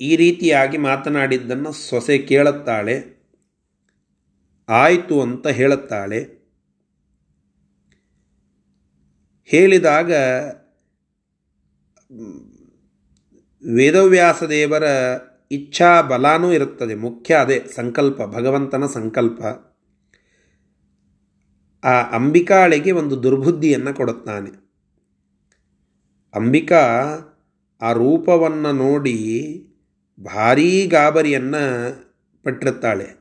ಈ 0.00 0.16
ರೀತಿಯಾಗಿ 0.16 0.78
ಮಾತನಾಡಿದ್ದನ್ನು 0.78 1.72
ಸೊಸೆ 1.72 2.18
ಕೇಳುತ್ತಾಳೆ. 2.18 3.18
ಆಯಿತು 4.68 5.22
ಅಂತ 5.22 5.46
ಹೇಳುತ್ತಾಳೆ. 5.46 6.38
ಹೇಳಿದಾಗ 9.44 10.12
ವೇದವ್ಯಾಸ 13.74 14.42
ದೇವರ 14.42 14.82
ಇಚ್ಛಾ 15.50 16.02
ಬಲಾನೂ 16.02 16.52
ಇರುತ್ತದೆ. 16.52 16.94
ಮುಖ್ಯ 16.94 17.34
ಅದೇ 17.34 17.64
ಸಂಕಲ್ಪ, 17.74 18.22
ಭಗವಂತನ 18.22 18.86
ಸಂಕಲ್ಪ. 18.86 19.42
ಆ 21.84 22.02
ಅಂಬಿಕಾಳಿಗೆ 22.02 22.92
ಒಂದು 22.92 23.22
ದುರ್ಬುದ್ಧಿಯನ್ನು 23.22 23.94
ಕೊಡುತ್ತಾನೆ. 23.94 24.50
ಅಂಬಿಕಾ 26.34 26.84
ಆ 27.82 27.92
ರೂಪವನ್ನು 27.92 28.72
ನೋಡಿ 28.72 29.26
ಭಾರೀ 30.24 30.86
ಗಾಬರಿಯನ್ನು 30.86 31.94
ಪಟ್ಟಿರುತ್ತಾಳೆ. 32.42 33.18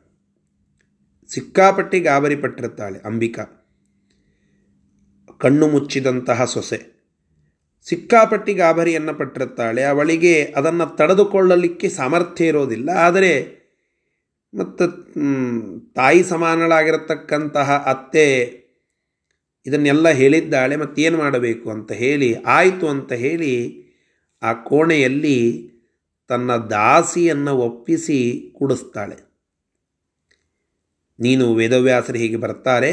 ಸಿಕ್ಕಾಪಟ್ಟಿ 1.28 2.00
ಗಾಬರಿ 2.00 2.36
ಪಟ್ಟಿರುತ್ತಾಳೆ 2.36 3.00
ಅಂಬಿಕಾ. 3.00 3.44
ಕಣ್ಣು 5.38 5.68
ಮುಚ್ಚಿದಂತಹ 5.68 6.46
ಸೊಸೆ. 6.46 6.97
ಸಿಕ್ಕಾಪಟ್ಟಿ 7.88 8.54
ಗಾಬರಿಯನ್ನು 8.54 9.14
ಪಟ್ಟಿರುತ್ತಾಳೆ 9.14 9.82
ಅವಳಿಗೆ 9.84 10.34
ಅದನ್ನು 10.58 10.86
ತಡೆದುಕೊಳ್ಳಲಿಕ್ಕೆ 10.96 11.88
ಸಾಮರ್ಥ್ಯ 11.90 12.52
ಇರೋದಿಲ್ಲ. 12.52 12.90
ಆದರೆ 13.06 13.34
ಮತ್ತು 14.54 14.86
ತಾಯಿ 15.96 16.22
ಸಮಾನಳಾಗಿರತಕ್ಕಂತಹ 16.24 17.70
ಅತ್ತೆ 17.88 18.28
ಇದನ್ನೆಲ್ಲ 19.66 20.08
ಹೇಳಿದ್ದಾಳೆ. 20.20 20.76
ಮತ್ತೇನು 20.76 21.18
ಮಾಡಬೇಕು 21.18 21.68
ಅಂತ 21.70 21.92
ಹೇಳಿ, 22.04 22.30
ಆಯಿತು 22.50 22.86
ಅಂತ 22.88 23.14
ಹೇಳಿ 23.24 23.54
ಆ 24.42 24.52
ಕೋಣೆಯಲ್ಲಿ 24.70 25.38
ತನ್ನ 26.30 26.52
ದಾಸಿಯನ್ನು 26.70 27.54
ಒಪ್ಪಿಸಿ 27.58 28.20
ಕೂಡಿಸ್ತಾಳೆ. 28.58 29.18
ನೀನು 31.20 31.46
ವೇದವ್ಯಾಸರು 31.54 32.18
ಹೀಗೆ 32.18 32.38
ಬರ್ತಾರೆ. 32.38 32.92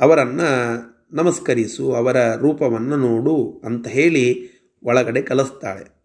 ಅವರನ್ನು 0.00 0.48
ನಮಸ್ಕರಿಸು, 1.14 1.94
ಅವರ 1.94 2.34
ರೂಪವನ್ನು 2.34 2.96
ನೋಡು 2.96 3.62
ಅಂತ 3.64 3.88
ಹೇಳಿ 3.88 4.48
ಒಳಗಡೆ 4.82 5.22
ಕಲಿಸ್ತಾಳೆ. 5.22 6.02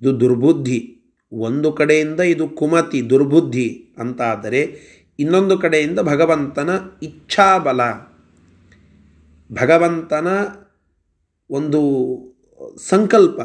ಇದು 0.00 0.20
ದುರ್ಬುದ್ಧಿ. 0.20 0.92
ಒಂದು 1.32 1.72
ಕಡೆಯಿಂದ 1.72 2.20
ಇದು 2.20 2.48
ಕುಮತಿ, 2.48 3.10
ದುರ್ಬುದ್ಧಿ 3.10 3.94
ಅಂತಾದರೆ 3.98 4.76
ಇನ್ನೊಂದು 5.18 5.58
ಕಡೆಯಿಂದ 5.58 5.98
ಭಗವಂತನ 5.98 6.70
ಇಚ್ಛಾಬಲ. 7.02 7.80
ಭಗವಂತನ 9.52 10.26
ಒಂದು 11.50 11.80
ಸಂಕಲ್ಪ. 12.78 13.40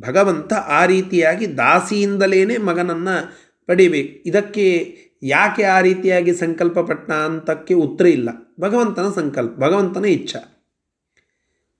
ಭಗವಂತ 0.00 0.52
ಆ 0.52 0.86
ರೀತಿಯಾಗಿ 0.86 1.56
ದಾಸಿಯಿಂದಲೇ 1.56 2.56
ಮಗನನ್ನು 2.56 3.32
ಪಡಿಬೇಕು. 3.66 4.28
ಇದಕ್ಕೆ 4.28 4.98
ಯಾಕೆ 5.26 5.62
ಆ 5.62 5.80
ರೀತಿಯಾಗಿ 5.80 6.34
ಸಂಕಲ್ಪ 6.34 6.78
ಪಟ್ಟ 6.78 7.10
ಅಂತಕ್ಕೆ 7.12 7.74
ಉತ್ತರ 7.74 8.06
ಇಲ್ಲ? 8.06 8.28
ಭಗವಂತನ 8.60 9.12
ಸಂಕಲ್ಪ, 9.14 9.58
ಭಗವಂತನ 9.58 10.04
ಇಚ್ಛ. 10.04 10.36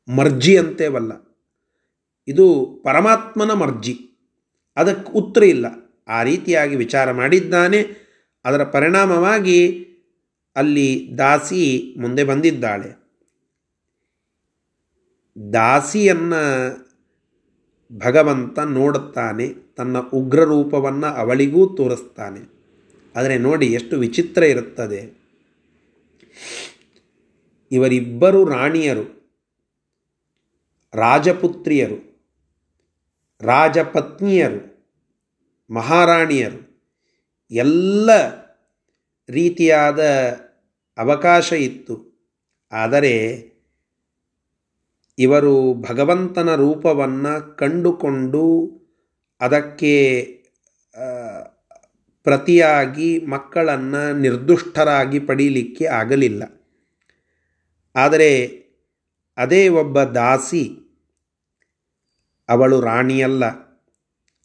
ಮರ್ಜಿ 0.09 0.59
ಅಂತೇವಲ್ಲ. 0.59 1.13
ಇದು 2.29 2.65
ಪರಮಾತ್ಮನ 2.85 3.53
ಮರ್ಜಿ. 3.53 3.99
ಅದಕ್ಕೆ 4.77 5.13
ಉತ್ತರ 5.13 5.43
ಇಲ್ಲ. 5.43 5.67
ಆ 6.09 6.23
ರೀತಿಯಾಗಿ 6.23 6.77
ವಿಚಾರ 6.77 7.13
ಮಾಡಿದ್ದಾನೆ. 7.13 7.87
ಅದರ 8.45 8.65
ಪರಿಣಾಮವಾಗಿ 8.65 9.89
ಅಲ್ಲಿ 10.57 11.11
ದಾಸಿ 11.19 11.95
ಮುಂದೆ 11.99 12.25
ಬಂದಿದ್ದಾಳೆ. 12.25 13.05
ದಾಸಿಯನ್ನು 15.53 16.75
ಭಗವಂತ 17.99 18.59
ನೋಡುತ್ತಾನೆ. 18.59 19.75
ತನ್ನ 19.77 19.99
ಉಗ್ರ 19.99 20.45
ರೂಪವನ್ನು 20.45 21.07
ಅವಳಿಗೂ 21.07 21.75
ತೋರಿಸ್ತಾನೆ. 21.75 22.54
ಆದರೆ 23.17 23.39
ನೋಡಿ 23.39 23.67
ಎಷ್ಟು 23.67 23.99
ವಿಚಿತ್ರ 23.99 24.43
ಇರುತ್ತದೆ. 24.43 25.25
ಇವರಿಬ್ಬರು 27.73 28.45
ರಾಣಿಯರು, 28.45 29.25
ರಾಜಪುತ್ರಿಯರು, 30.95 31.99
ರಾಜಪತ್ನಿಯರು, 33.41 34.91
ಮಹಾರಾಣಿಯರು, 35.71 36.61
ಎಲ್ಲ 37.51 38.11
ರೀತಿಯಾದ 39.29 40.29
ಅವಕಾಶ 40.99 41.53
ಇತ್ತು. 41.53 42.15
ಆದರೆ 42.73 43.15
ಇವರು 45.19 45.75
ಭಗವಂತನ 45.75 46.55
ರೂಪವನ್ನು 46.55 47.57
ಕಂಡುಕೊಂಡು 47.57 48.45
ಅದಕ್ಕೆ 49.41 49.95
ಪ್ರತಿಯಾಗಿ 52.25 53.27
ಮಕ್ಕಳನ್ನು 53.27 54.19
ನಿರ್ದುಷ್ಟರಾಗಿ 54.19 55.19
ಪಡೀಲಿಕ್ಕೆ 55.19 55.85
ಆಗಲಿಲ್ಲ. 55.85 56.43
ಆದರೆ 57.95 58.31
ಅದೇ 59.37 59.69
ಒಬ್ಬ 59.69 60.03
ದಾಸಿ, 60.03 60.65
ಅವಳು 62.49 62.81
ರಾಣಿಯಲ್ಲ, 62.81 63.45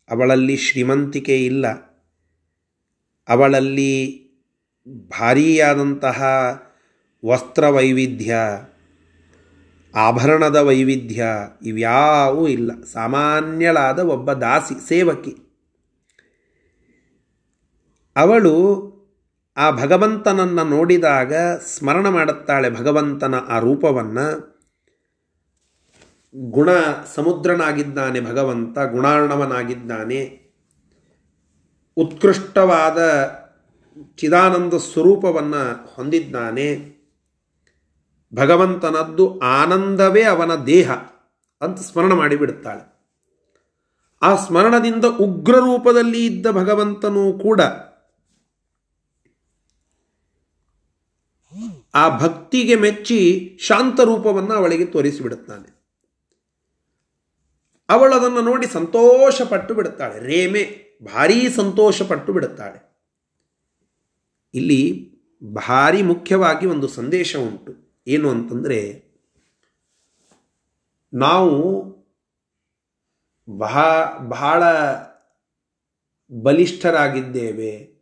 ಅವಳಲ್ಲಿ 0.09 0.57
ಶ್ರೀಮಂತಿಕೆ 0.57 1.45
ಇಲ್ಲ, 1.45 1.67
ಅವಳಲ್ಲಿ 3.29 3.93
ಭಾರೀಯಾದಂತಹ 5.19 6.19
ವಸ್ತ್ರ 7.25 7.67
ವೈವಿಧ್ಯ 7.67 8.35
ಆಭರಣದ 9.95 10.55
ವೈವಿಧ್ಯ 10.55 11.25
ಇವ್ಯಾವೂ 11.65 12.47
ಇಲ್ಲ. 12.47 12.83
ಸಾಮಾನ್ಯಳಾದ 12.83 13.99
ಒಬ್ಬ 13.99 14.33
ದಾಸಿ, 14.33 14.87
ಸೇವಕಿ. 14.87 15.48
ಅವಳು 18.19 18.89
ಆ 19.57 19.71
ಭಗವಂತನನ್ನು 19.71 20.63
ನೋಡಿದಾಗ 20.63 21.33
ಸ್ಮರಣ 21.65 22.09
ಮಾಡುತ್ತಾಳೆ 22.09 22.69
ಭಗವಂತನ 22.69 23.35
ಆ 23.35 23.59
ರೂಪವನ್ನು. 23.59 24.49
ಗುಣ 26.35 26.69
ಸಮುದ್ರನಾಗಿದ್ದಾನೆ 27.15 28.21
ಭಗವಂತ, 28.21 28.79
ಗುಣಾರ್ಣವನಾಗಿದ್ದಾನೆ. 28.79 30.51
ಉತ್ಕೃಷ್ಟವಾದ 31.97 32.99
ಚಿದಾನಂದ 34.17 34.73
ಸ್ವರೂಪವನ್ನು 34.73 35.93
ಹೊಂದಿದ್ದಾನೆ. 35.95 36.99
ಭಗವಂತನದ್ದು 38.35 39.39
ಆನಂದವೇ 39.39 40.23
ಅವನ 40.23 40.55
ದೇಹ 40.55 40.91
ಅಂತ 41.61 41.79
ಸ್ಮರಣ 41.79 42.13
ಮಾಡಿಬಿಡುತ್ತಾಳೆ. 42.13 42.99
ಆ 44.21 44.35
ಸ್ಮರಣದಿಂದ 44.35 45.05
ಉಗ್ರ 45.05 45.55
ರೂಪದಲ್ಲಿ 45.55 46.25
ಇದ್ದ 46.25 46.47
ಭಗವಂತನೂ 46.47 47.39
ಕೂಡ 47.39 47.61
ಆ 51.95 52.19
ಭಕ್ತಿಗೆ 52.19 52.75
ಮೆಚ್ಚಿ 52.75 53.57
ಶಾಂತ 53.61 53.99
ರೂಪವನ್ನು 53.99 54.53
ಅವಳಿಗೆ 54.53 54.85
ತೋರಿಸಿಬಿಡುತ್ತಾನೆ. 54.85 55.79
ಅವಳು 57.89 58.15
ಅದನ್ನು 58.15 58.41
ನೋಡಿ 58.41 58.67
ಸಂತೋಷಪಟ್ಟು 58.67 59.73
ಬಿಡುತ್ತಾಳೆ. 59.73 60.19
ರೇಮೆ 60.19 60.89
ಭಾರೀ 61.05 61.49
ಸಂತೋಷಪಟ್ಟು 61.49 62.33
ಬಿಡುತ್ತಾಳೆ. 62.33 62.89
ಇಲ್ಲಿ 64.53 65.09
ಭಾರಿ 65.43 66.01
ಮುಖ್ಯವಾಗಿ 66.01 66.65
ಒಂದು 66.65 66.87
ಸಂದೇಶ 66.87 67.35
ಉಂಟು. 67.35 68.03
ಏನು 68.07 68.29
ಅಂತಂದರೆ, 68.29 69.09
ನಾವು 71.13 71.79
ಬಹ, 73.57 73.77
ಬಹಳ 74.17 74.63
ಬಲಿಷ್ಠರಾಗಿದ್ದೇವೆ, 76.43 77.99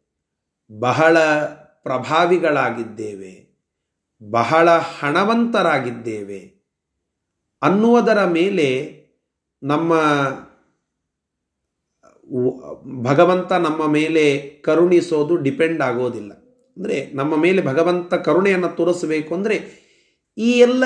ಬಹಳ 0.79 1.19
ಪ್ರಭಾವಿಗಳಾಗಿದ್ದೇವೆ 1.55 3.46
ಬಹಳ 4.21 4.69
ಹಣವಂತರಾಗಿದ್ದೇವೆ. 4.99 6.39
ಅನ್ನುವುದರ 7.61 8.25
ಮೇಲೆ 8.25 8.67
ನಮ್ಮ 9.63 9.93
ಭಗವಂತ 13.03 13.51
ನಮ್ಮ 13.53 13.87
ಮೇಲೆ 13.87 14.23
ಕರುಣಿಸೋದು 14.61 15.35
ಡಿಪೆಂಡ್ 15.35 15.81
ಆಗೋದಿಲ್ಲ. 15.81 16.31
ಅಂದರೆ 16.77 17.11
ನಮ್ಮ 17.13 17.35
ಮೇಲೆ 17.35 17.61
ಭಗವಂತ 17.61 18.13
ಕರುಣೆಯನ್ನು 18.13 18.69
ತೋರಿಸಬೇಕು 18.75 19.35
ಅಂದರೆ 19.35 19.57
ಈ 20.37 20.49
ಎಲ್ಲ 20.59 20.83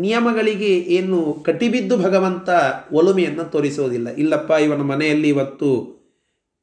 ನಿಯಮಗಳಿಗೆ 0.00 0.72
ಏನು 0.98 1.34
ಕಟಿಬಿದ್ದು 1.46 1.96
ಭಗವಂತ 1.96 2.48
ಒಲುಮೆಯನ್ನು 2.92 3.44
ತೋರಿಸೋದಿಲ್ಲ. 3.44 4.08
ಇಲ್ಲಪ್ಪ, 4.08 4.50
ಇವನ 4.50 4.82
ಮನೆಯಲ್ಲಿ 4.82 5.28
ಇವತ್ತು 5.28 5.70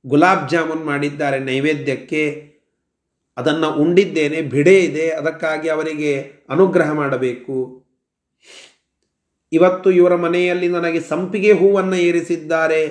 ಗುಲಾಬ್ 0.06 0.50
ಜಾಮೂನ್ 0.50 0.84
ಮಾಡಿದ್ದಾರೆ 0.86 1.40
ನೈವೇದ್ಯಕ್ಕೆ. 1.40 2.53
ಅದನ್ನು 3.38 3.70
ಉಂಡಿದ್ದೇನೆ, 3.74 4.42
ಬಿಡೆ 4.42 4.80
ಇದೆ, 4.80 5.10
ಅದಕ್ಕಾಗಿ 5.12 5.70
ಅವರಿಗೆ 5.70 6.12
ಅನುಗ್ರಹ 6.50 6.92
ಮಾಡಬೇಕು. 6.92 7.86
ಇವತ್ತು 9.52 9.92
ಇವರ 9.92 10.16
ಮನೆಯಲ್ಲಿ 10.16 10.68
ನನಗೆ 10.68 11.00
ಸಂಪಿಗೆ 11.00 11.52
ಹೂವನ್ನು 11.52 11.96
ಏರಿಸಿದ್ದಾರೆ. 11.96 12.82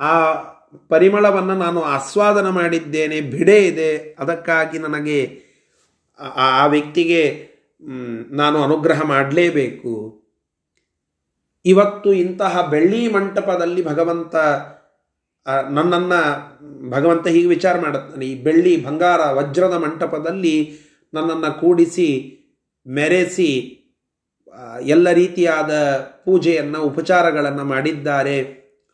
ಆ 0.00 0.12
ಪರಿಮಳವನ್ನು 0.88 1.54
ನಾನು 1.54 1.80
ಆಸ್ವಾದನ 1.82 2.48
ಮಾಡಿದ್ದೇನೆ, 2.48 3.20
ಬಿಡೆ 3.20 3.66
ಇದೆ. 3.66 4.16
ಅದಕ್ಕಾಗಿ 4.18 4.78
ನನಗೆ 4.78 5.18
ಆ 6.36 6.66
ವ್ಯಕ್ತಿಗೆ 6.66 7.52
ನಾನು 8.30 8.62
ಅನುಗ್ರಹ 8.62 9.02
ಮಾಡಲೇಬೇಕು. 9.02 10.22
ಇವತ್ತು 11.64 12.12
ಇಂತಹ 12.12 12.68
ಬೆಳ್ಳಿ 12.70 13.08
ಮಂಟಪದಲ್ಲಿ 13.08 13.84
ಭಗವಂತ 13.84 14.36
ನನ್ನನ್ನು 15.46 16.20
ಭಗವಂತ 16.90 17.26
ಹೀಗೆ 17.28 17.48
ವಿಚಾರ 17.48 17.80
ಮಾಡುತ್ತಾನೆ, 17.80 18.26
ಈ 18.26 18.34
ಬೆಳ್ಳಿ, 18.42 18.84
ಬಂಗಾರ, 18.84 19.20
ವಜ್ರದ 19.20 19.76
ಮಂಟಪದಲ್ಲಿ 19.76 20.56
ನನ್ನನ್ನು 21.14 21.60
ಕೂಡಿಸಿ, 21.60 22.08
ಮೆರೆಸಿ 22.86 23.50
ಎಲ್ಲ 24.80 25.12
ರೀತಿಯಾದ 25.12 25.72
ಪೂಜೆಯನ್ನು, 26.24 26.82
ಉಪಚಾರಗಳನ್ನು 26.82 27.64
ಮಾಡಿದ್ದಾರೆ. 27.64 28.38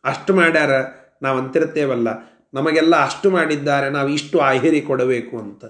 ಅಷ್ಟು 0.03 0.33
ಮಾಡ್ಯಾರ 0.33 0.73
ನಾವು 1.21 1.37
ಅಂತಿರ್ತೇವಲ್ಲ 1.37 2.07
ನಮಗೆಲ್ಲ 2.53 2.95
ಅಷ್ಟು 2.95 3.29
ಮಾಡಿದ್ದಾರೆ, 3.29 3.89
ನಾವು 3.89 4.09
ಇಷ್ಟು 4.09 4.39
ಆಹೇರಿ 4.39 4.81
ಕೊಡಬೇಕು 4.81 5.37
ಅಂತ. 5.37 5.65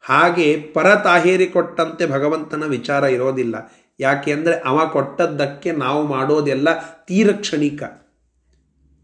ಹಾಗೆ 0.00 0.56
ಪರ 0.56 0.94
ತಾಹೇರಿ 0.94 1.46
ಕೊಟ್ಟಂತೆ 1.46 2.06
ಭಗವಂತನ 2.06 2.66
ವಿಚಾರ 2.66 3.04
ಇರೋದಿಲ್ಲ. 3.04 3.56
ಯಾಕೆ 4.00 4.32
ಅಂದರೆ 4.32 4.54
ಅವ 4.54 4.86
ಕೊಟ್ಟದ್ದಕ್ಕೆ 4.86 5.72
ನಾವು 5.72 6.06
ಮಾಡೋದೆಲ್ಲ 6.06 6.68
ತೀರ 6.78 7.32
ಕ್ಷಣಿಕ. 7.32 7.82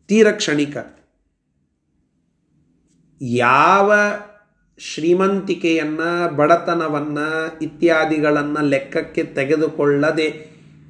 ತೀರ 0.06 0.30
ಕ್ಷಣಿಕ. 0.32 0.76
ಯಾವ 3.20 3.92
ಶ್ರೀಮಂತಿಕೆಯನ್ನು, 4.78 6.36
ಬಡತನವನ್ನು 6.36 7.58
ಇತ್ಯಾದಿಗಳನ್ನು 7.62 8.64
ಲೆಕ್ಕಕ್ಕೆ 8.64 9.24
ತೆಗೆದುಕೊಳ್ಳದೆ 9.24 10.30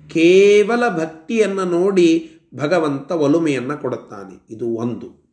ಕೇವಲ 0.08 0.88
ಭಕ್ತಿಯನ್ನು 0.88 1.64
ನೋಡಿ 1.64 2.30
ಭಗವಂತ 2.54 3.12
ಒಲುಮೆಯನ್ನು 3.12 3.78
ಕೊಡುತ್ತಾನೆ. 3.78 4.54
ಇದು 4.54 4.66
ಒಂದು. 4.66 5.26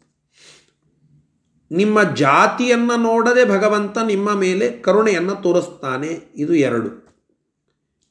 ನಿಮ್ಮ 1.72 2.04
ಜಾತಿಯನ್ನು 2.04 3.02
ನೋಡದೆ 3.02 3.46
ಭಗವಂತ 3.46 3.98
ನಿಮ್ಮ 3.98 4.34
ಮೇಲೆ 4.34 4.70
ಕರುಣೆಯನ್ನು 4.70 5.36
ತೋರಿಸ್ತಾನೆ. 5.36 6.34
ಇದು 6.36 6.56
ಎರಡು. 6.56 7.04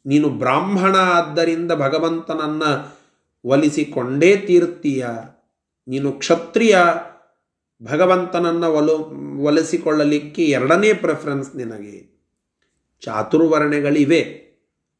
ನೀನು 0.06 0.28
ಬ್ರಾಹ್ಮಣ 0.28 0.96
ಆದ್ದರಿಂದ 0.96 1.72
ಭಗವಂತನನ್ನು 1.72 3.02
ಒಲಿಸಿಕೊಂಡೇ 3.44 4.36
ತೀರ್ತೀಯ 4.36 5.06
ನೀನು 5.88 6.12
ಕ್ಷತ್ರಿಯ 6.12 6.78
ಭಗವಂತನನ್ನು 7.84 8.72
ಒಲು, 8.72 8.96
ಒಲಿಸಿಕೊಳ್ಳಲಿಕ್ಕೆ 9.42 10.44
ಎರಡನೇ 10.44 10.92
ಪ್ರೆಫರೆನ್ಸ್ 10.92 11.56
ನಿನಗೆ. 11.56 12.12
ಚಾತುರ್ವರ್ಣೆಗಳಿವೆ. 13.00 14.42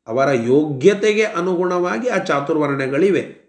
ಅವರ 0.06 0.32
ಯೋಗ್ಯತೆಗೆ 0.32 1.22
ಅನುಗುಣವಾಗಿ 1.22 2.08
ಆ 2.08 2.18
ಚಾತುರ್ವರ್ಣೆಗಳಿವೆ. 2.18 3.42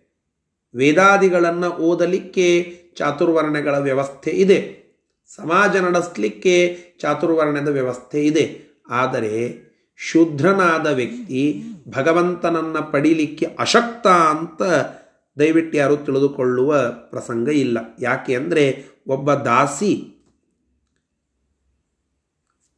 ವೇದಾದಿಗಳನ್ನು 0.76 1.70
ಓದಲಿಕ್ಕೆ 1.70 2.78
ಚಾತುರ್ವರ್ಣಗಳ 2.96 3.78
ವ್ಯವಸ್ಥೆ 3.78 4.32
ಇದೆ. 4.32 4.84
ಸಮಾಜ 5.36 5.76
ನಡೆಸಲಿಕ್ಕೆ 5.76 6.78
ಚಾತುರ್ವರ್ಣದ 7.00 7.68
ವ್ಯವಸ್ಥೆ 7.68 8.26
ಇದೆ. 8.26 8.62
ಆದರೆ 8.90 9.64
ಶುದ್ರನಾದ 9.98 10.88
ವ್ಯಕ್ತಿ 10.88 11.64
ಭಗವಂತನನ್ನು 11.90 12.92
ಪಡೀಲಿಕ್ಕೆ 12.92 13.46
ಅಶಕ್ತ 13.60 14.08
ಅಂತ 14.08 14.62
ದಯವಿಟ್ಟು 15.40 15.78
ಯಾರು 15.78 15.98
ತಿಳಿದುಕೊಳ್ಳುವ 15.98 16.78
ಪ್ರಸಂಗ 16.90 17.50
ಇಲ್ಲ. 17.50 17.78
ಯಾಕೆ 18.00 18.36
ಅಂದರೆ 18.36 18.93
ಒಬ್ಬ 19.08 19.34
ದಾಸಿ. 19.34 20.10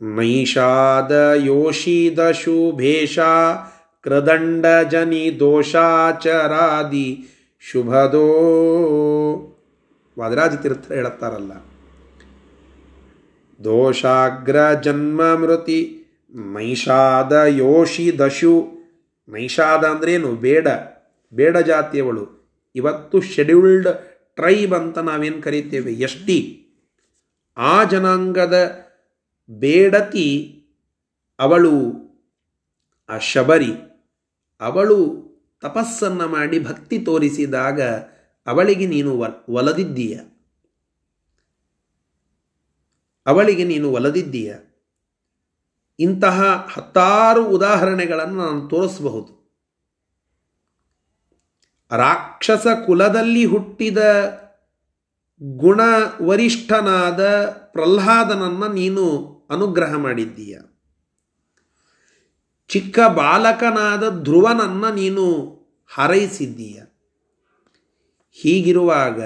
ನೈಷಾದ 0.01 1.33
ದಶು 1.33 2.19
ಶುಭೇಶ 2.19 3.19
ಕೃದಂಡ 4.01 4.65
ಜನಿ 4.91 5.39
ದೋಷಾಚರಾದಿ 5.39 7.27
ಶುಭದೋ. 7.59 8.27
ವಾದರಾಜ 10.19 10.55
ತೀರ್ಥ 10.55 10.91
ಹೇಳುತ್ತಾರಲ್ಲ. 10.91 11.51
ದೋಷಾಗ್ರ 13.63 14.73
ಜನ್ಮ 14.73 15.21
ಮೃತಿ 15.21 16.03
ನೈಷಾದ 16.35 17.31
ಯೋಷಿ 17.31 18.19
ದಶು 18.19 18.67
ನೈಷಾದ 19.29 19.85
ಅಂದ್ರೇನು? 19.85 20.31
ಬೇಡ. 20.31 20.67
ಬೇಡ 21.33 21.57
ಜಾತಿಯವಳು. 21.57 22.45
ಇವತ್ತು 22.75 23.21
ಶೆಡ್ಯೂಲ್ಡ್ 23.21 23.87
ಟ್ರೈಬ್ 24.35 24.73
ಅಂತ 24.73 24.97
ನಾವೇನು 24.97 25.41
ಕರಿತೇವೆ? 25.41 25.93
ಎಷ್ಟಿ. 25.93 26.61
ಆ 27.57 27.83
ಜನಾಂಗದ 27.83 28.85
ಬೇಡತಿ 29.49 30.51
ಅವಳು, 31.39 31.95
ಆ 33.09 33.17
ಶಬರಿ, 33.17 33.71
ಅವಳು 34.61 35.25
ತಪಸ್ಸನ್ನು 35.61 36.27
ಮಾಡಿ 36.27 36.59
ಭಕ್ತಿ 36.59 36.99
ತೋರಿಸಿದಾಗ 36.99 37.81
ಅವಳಿಗೆ 38.47 38.85
ನೀನು 38.85 39.11
ಒಲದಿದ್ದೀಯ. 39.49 40.19
ಅವಳಿಗೆ 43.25 43.63
ನೀನು 43.63 43.91
ಒಲದಿದ್ದೀಯ. 43.91 44.55
ಇಂತಹ 45.99 46.67
ಹತ್ತಾರು 46.73 47.45
ಉದಾಹರಣೆಗಳನ್ನು 47.45 48.45
ನಾನು 48.45 48.67
ತೋರಿಸಬಹುದು. 48.67 49.44
ರಾಕ್ಷಸ 51.91 52.67
ಕುಲದಲ್ಲಿ 52.85 53.45
ಹುಟ್ಟಿದ 53.45 53.97
ಗುಣವರಿಷ್ಠನಾದ 55.43 57.45
ಪ್ರಹ್ಲಾದನನ್ನು 57.45 58.73
ನೀನು 58.73 59.35
ಅನುಗ್ರಹ 59.49 59.95
ಮಾಡಿದ್ದೀಯ. 59.95 60.59
ಚಿಕ್ಕ 62.67 62.99
ಬಾಲಕನಾದ 62.99 64.23
ಧ್ರುವನನ್ನು 64.23 64.93
ನೀನು 64.93 65.55
ಹಾರೈಸಿದ್ದೀಯ. 65.95 66.81
ಹೀಗಿರುವಾಗ 68.31 69.21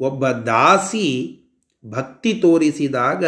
ಒಬ್ಬ 0.00 0.28
ದಾಸಿ 0.28 1.38
ಭಕ್ತಿ 1.86 2.34
ತೋರಿಸಿದಾಗ 2.34 3.24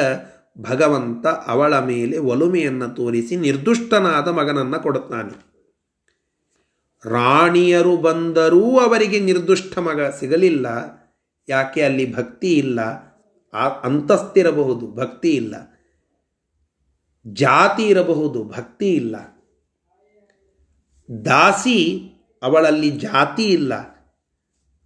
ಭಗವಂತ 0.60 1.26
ಅವಳ 1.26 1.78
ಮೇಲೆ 1.78 2.18
ಒಲುಮೆಯನ್ನು 2.18 2.94
ತೋರಿಸಿ 2.94 3.36
ನಿರ್ದುಷ್ಟನಾದ 3.36 4.28
ಮಗನನ್ನು 4.28 4.82
ಕೊಡುತ್ತಾನೆ. 4.82 5.53
ರಾಣಿಯರು 7.06 7.96
ಬಂದರೂ 7.96 8.78
ಅವರಿಗೆ 8.78 9.20
ನಿರ್ದುಷ್ಟ 9.20 9.78
ಮಗ 9.78 10.00
ಸಿಗಲಿಲ್ಲ. 10.00 10.66
ಯಾಕೆ? 11.48 11.82
ಅಲ್ಲಿ 11.82 12.14
ಭಕ್ತಿ 12.14 12.54
ಇಲ್ಲ. 12.54 12.80
ಅಂತಸ್ತಿರಬಹುದು, 13.82 14.92
ಭಕ್ತಿ 14.92 15.30
ಇಲ್ಲ. 15.30 15.54
ಜಾತಿ 17.26 17.82
ಇರಬಹುದು, 17.82 18.44
ಭಕ್ತಿ 18.44 18.94
ಇಲ್ಲ. 18.94 19.16
ದಾಸಿ 21.24 22.00
ಅವಳಲ್ಲಿ 22.42 22.90
ಜಾತಿ 22.90 23.44
ಇಲ್ಲ. 23.44 23.74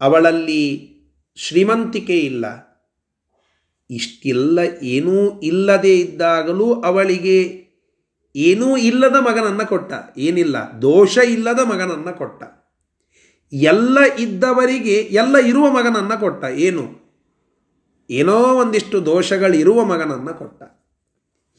ಅವಳಲ್ಲಿ 0.01 0.91
ಶ್ರೀಮಂತಿಕೆ 1.37 2.19
ಇಲ್ಲ. 2.19 2.69
ಇಷ್ಟೆಲ್ಲ, 3.91 4.59
ಏನೂ 4.83 5.41
ಇಲ್ಲದೇ 5.41 5.97
ಇದ್ದಾಗಲೂ 5.97 6.81
ಅವಳಿಗೆ 6.81 7.68
ಏನೂ 8.37 8.76
ಇಲ್ಲದ 8.76 9.16
ಮಗನನ್ನು 9.20 9.66
ಕೊಟ್ಟ, 9.66 9.93
ಏನಿಲ್ಲ, 10.18 10.57
ದೋಷ 10.83 11.18
ಇಲ್ಲದ 11.18 11.61
ಮಗನನ್ನು 11.64 12.18
ಕೊಟ್ಟ. 12.18 12.43
ಎಲ್ಲ 13.53 13.99
ಇದ್ದವರಿಗೆ, 14.18 14.95
ಎಲ್ಲ 14.95 15.37
ಇರುವ 15.37 15.70
ಮಗನನ್ನು 15.70 16.20
ಕೊಟ್ಟ, 16.20 16.45
ಏನು? 16.45 17.09
ಏನೋ 18.11 18.37
ಒಂದಿಷ್ಟು 18.37 19.07
ದೋಷಗಳಿರುವ 19.07 19.85
ಮಗನನ್ನು 19.85 20.35
ಕೊಟ್ಟ. 20.35 20.62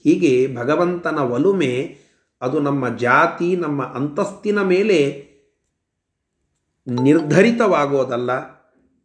ಹೀಗೆ 0.03 0.55
ಭಗವಂತನ 0.55 1.20
ಒಲುಮೆ 1.20 1.97
ಅದು 2.41 2.59
ನಮ್ಮ 2.59 2.97
ಜಾತಿ, 2.97 3.55
ನಮ್ಮ 3.55 3.84
ಅಂತಸ್ತಿನ 3.84 4.61
ಮೇಲೆ 4.61 5.30
ನಿರ್ಧರಿತವಾಗೋದಲ್ಲ. 6.88 8.59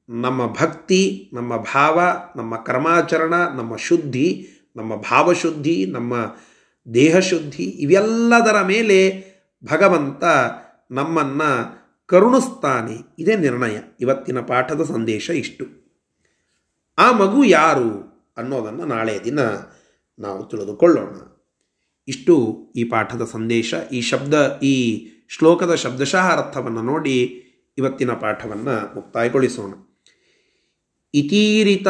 ನಮ್ಮ 0.09 0.47
ಭಕ್ತಿ, 0.47 1.31
ನಮ್ಮ 1.33 1.57
ಭಾವ, 1.57 2.01
ನಮ್ಮ 2.37 2.57
ಕರ್ಮಾಚರಣ, 2.57 3.35
ನಮ್ಮ 3.35 3.77
ಶುದ್ಧಿ, 3.77 4.49
ನಮ್ಮ 4.77 4.97
ಭಾವಶುದ್ಧಿ, 4.97 5.87
ನಮ್ಮ 5.87 6.15
ದೇಹಶುದ್ಧಿ 6.95 7.63
ಇವೆಲ್ಲದರ 7.63 8.63
ಮೇಲೆ 8.63 9.25
ಭಗವಂತ 9.65 10.25
ನಮ್ಮನ್ನು 10.91 11.85
ಕರುಣಿಸ್ತಾನೆ. 12.07 13.15
ಇದೇ 13.19 13.37
ನಿರ್ಣಯ. 13.37 13.79
ಇವತ್ತಿನ 14.01 14.41
ಪಾಠದ 14.41 14.85
ಸಂದೇಶ 14.85 15.31
ಇಷ್ಟು. 15.31 15.65
ಆ 16.99 17.13
ಮಗು 17.13 17.45
ಯಾರು 17.45 18.15
ಅನ್ನೋದನ್ನು 18.37 18.85
ನಾಳೆ 18.85 19.21
ದಿನ 19.25 19.41
ನಾವು 20.19 20.45
ತಿಳಿದುಕೊಳ್ಳೋಣ. 20.45 21.17
ಇಷ್ಟು 22.09 22.59
ಈ 22.77 22.85
ಪಾಠದ 22.85 23.25
ಸಂದೇಶ. 23.25 23.75
ಈ 23.93 24.01
ಶಬ್ದ, 24.01 24.61
ಈ 24.63 25.07
ಶ್ಲೋಕದ 25.29 25.75
ಶಬ್ದಶಃ 25.75 26.47
ಅರ್ಥವನ್ನು 26.47 26.83
ನೋಡಿ 26.83 27.45
ಇವತ್ತಿನ 27.79 28.11
ಪಾಠವನ್ನು 28.11 28.95
ಮುಕ್ತಾಯಗೊಳಿಸೋಣ. 28.95 29.71
ಇತೀರಿತ 31.15 31.87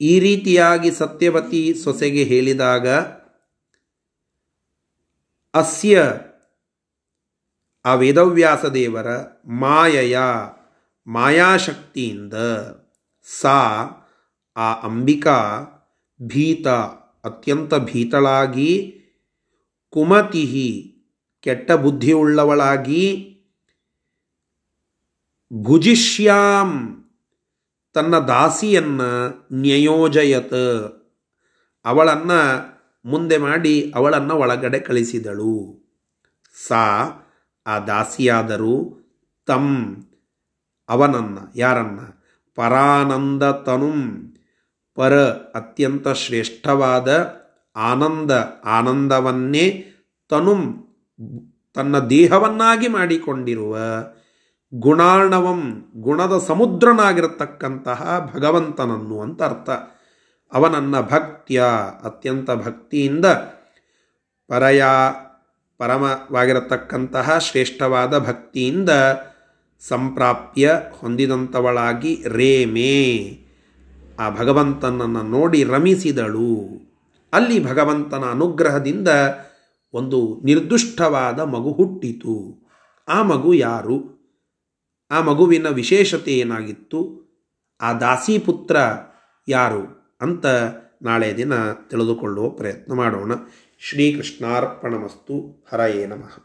ಈ 0.00 0.20
ರೀತಿಯಾಗಿ 0.20 0.90
ಸತ್ಯವತಿ 0.90 1.74
ಸೊಸೆಗೆ 1.74 2.24
ಹೇಳಿದಾಗ, 2.24 2.88
ಅಸ್ಯ 5.54 6.02
ಆ 7.84 7.94
ವೇದವ್ಯಾಸ 7.94 8.64
ದೇವರ 8.64 9.06
ಮಾಯಯ 9.46 10.18
ಮಾಯಾಶಕ್ತಿಯಿಂದ 11.06 12.34
ಸಾ 13.24 13.58
ಆ 14.56 14.72
ಅಂಬಿಕಾ 14.72 15.38
ಭೀತ, 16.22 16.66
ಅತ್ಯಂತ 17.24 17.74
ಭೀತಳಾಗಿ 17.74 19.00
ಕುಮತಿ 19.88 20.44
ಕೆಟ್ಟ 21.40 21.72
ಬುದ್ಧಿಯುಳ್ಳವಳಾಗಿ 21.72 23.30
ಭುಜಿಷ್ಯಾಂ 25.62 26.70
ತನ್ನ 27.94 28.18
ದಾಸಿಯನ್ನು 28.18 29.10
ನ್ಯಯೋಜಯತ. 29.52 30.54
ಅವಳನ್ನು 31.84 32.38
ಮುಂದೆ 33.04 33.38
ಮಾಡಿ 33.38 33.92
ಅವಳನ್ನು 33.96 34.34
ಒಳಗಡೆ 34.36 34.78
ಕಳಿಸಿದಳು. 34.78 35.80
ಸಾ, 36.68 37.04
ಆ 37.66 37.78
ದಾಸಿಯಾದರೂ 37.78 39.00
ತಂ, 39.46 39.96
ಅವನನ್ನು, 40.88 41.52
ಯಾರನ್ನ? 41.56 42.00
ಪರಾನಂದ 42.54 43.42
ತನುಂ 43.42 44.34
ಪರ, 44.94 45.14
ಅತ್ಯಂತ 45.28 46.08
ಶ್ರೇಷ್ಠವಾದ 46.08 47.36
ಆನಂದ, 47.76 48.30
ಆನಂದವನ್ನೇ 48.64 49.92
ತನುಂ, 50.28 50.86
ತನ್ನ 51.74 51.98
ದೇಹವನ್ನಾಗಿ 51.98 52.88
ಮಾಡಿಕೊಂಡಿರುವ. 52.88 53.78
ಗುಣಾರ್ಣವಂ 54.74 55.84
ಗುಣದ 55.96 56.38
ಸಮುದ್ರನಾಗಿರತಕ್ಕಂತಹ 56.46 58.30
ಭಗವಂತನನ್ನು 58.34 59.20
ಅಂತ 59.20 59.42
ಅರ್ಥ. 59.42 59.70
ಅವನನ್ನ 60.52 61.00
ಭಕ್ತಿಯ, 61.00 61.62
ಅತ್ಯಂತ 62.04 62.50
ಭಕ್ತಿಯಿಂದ 62.50 63.26
ಪರಯ, 64.48 64.84
ಪರಮವಾಗಿರತಕ್ಕಂತಹ 65.78 67.38
ಶ್ರೇಷ್ಠವಾದ 67.38 68.18
ಭಕ್ತಿಯಿಂದ 68.18 68.90
ಸಂಪ್ರಾಪ್ಯ 69.88 70.80
ಹೊಂದಿದಂಥವಳಾಗಿ 71.00 72.24
ರೇಮೇ. 72.26 73.40
ಆ 74.20 74.30
ಭಗವಂತನನ್ನು 74.30 75.22
ನೋಡಿ 75.22 75.64
ರಮಿಸಿದಳು. 75.64 76.66
ಅಲ್ಲಿ 77.32 77.64
ಭಗವಂತನ 77.64 78.22
ಅನುಗ್ರಹದಿಂದ 78.30 79.08
ಒಂದು 79.94 80.40
ನಿರ್ದುಷ್ಟವಾದ 80.44 81.40
ಮಗು 81.40 81.72
ಹುಟ್ಟಿತು. 81.72 82.64
ಆ 83.08 83.22
ಮಗು 83.22 83.54
ಯಾರು? 83.54 84.13
ಆ 85.14 85.20
ಮಗುವಿನ 85.20 85.68
ವಿಶೇಷತೆ 85.68 86.32
ಏನಾಗಿತ್ತು? 86.32 87.24
ಆ 87.80 87.92
ದಾಸಿ 87.92 88.38
ಪುತ್ರ 88.38 88.76
ಯಾರು 89.48 90.16
ಅಂತ 90.20 90.46
ನಾಳೆ 91.02 91.36
ದಿನ 91.36 91.72
ತಿಳಿದುಕೊಳ್ಳುವ 91.72 92.48
ಪ್ರಯತ್ನ 92.48 92.92
ಮಾಡೋಣ. 92.92 93.32
ಶ್ರೀಕೃಷ್ಣಾರ್ಪಣಮಸ್ತು. 93.80 95.66
ಹರಯೇ 95.72 96.06
ನಮಃ. 96.06 96.44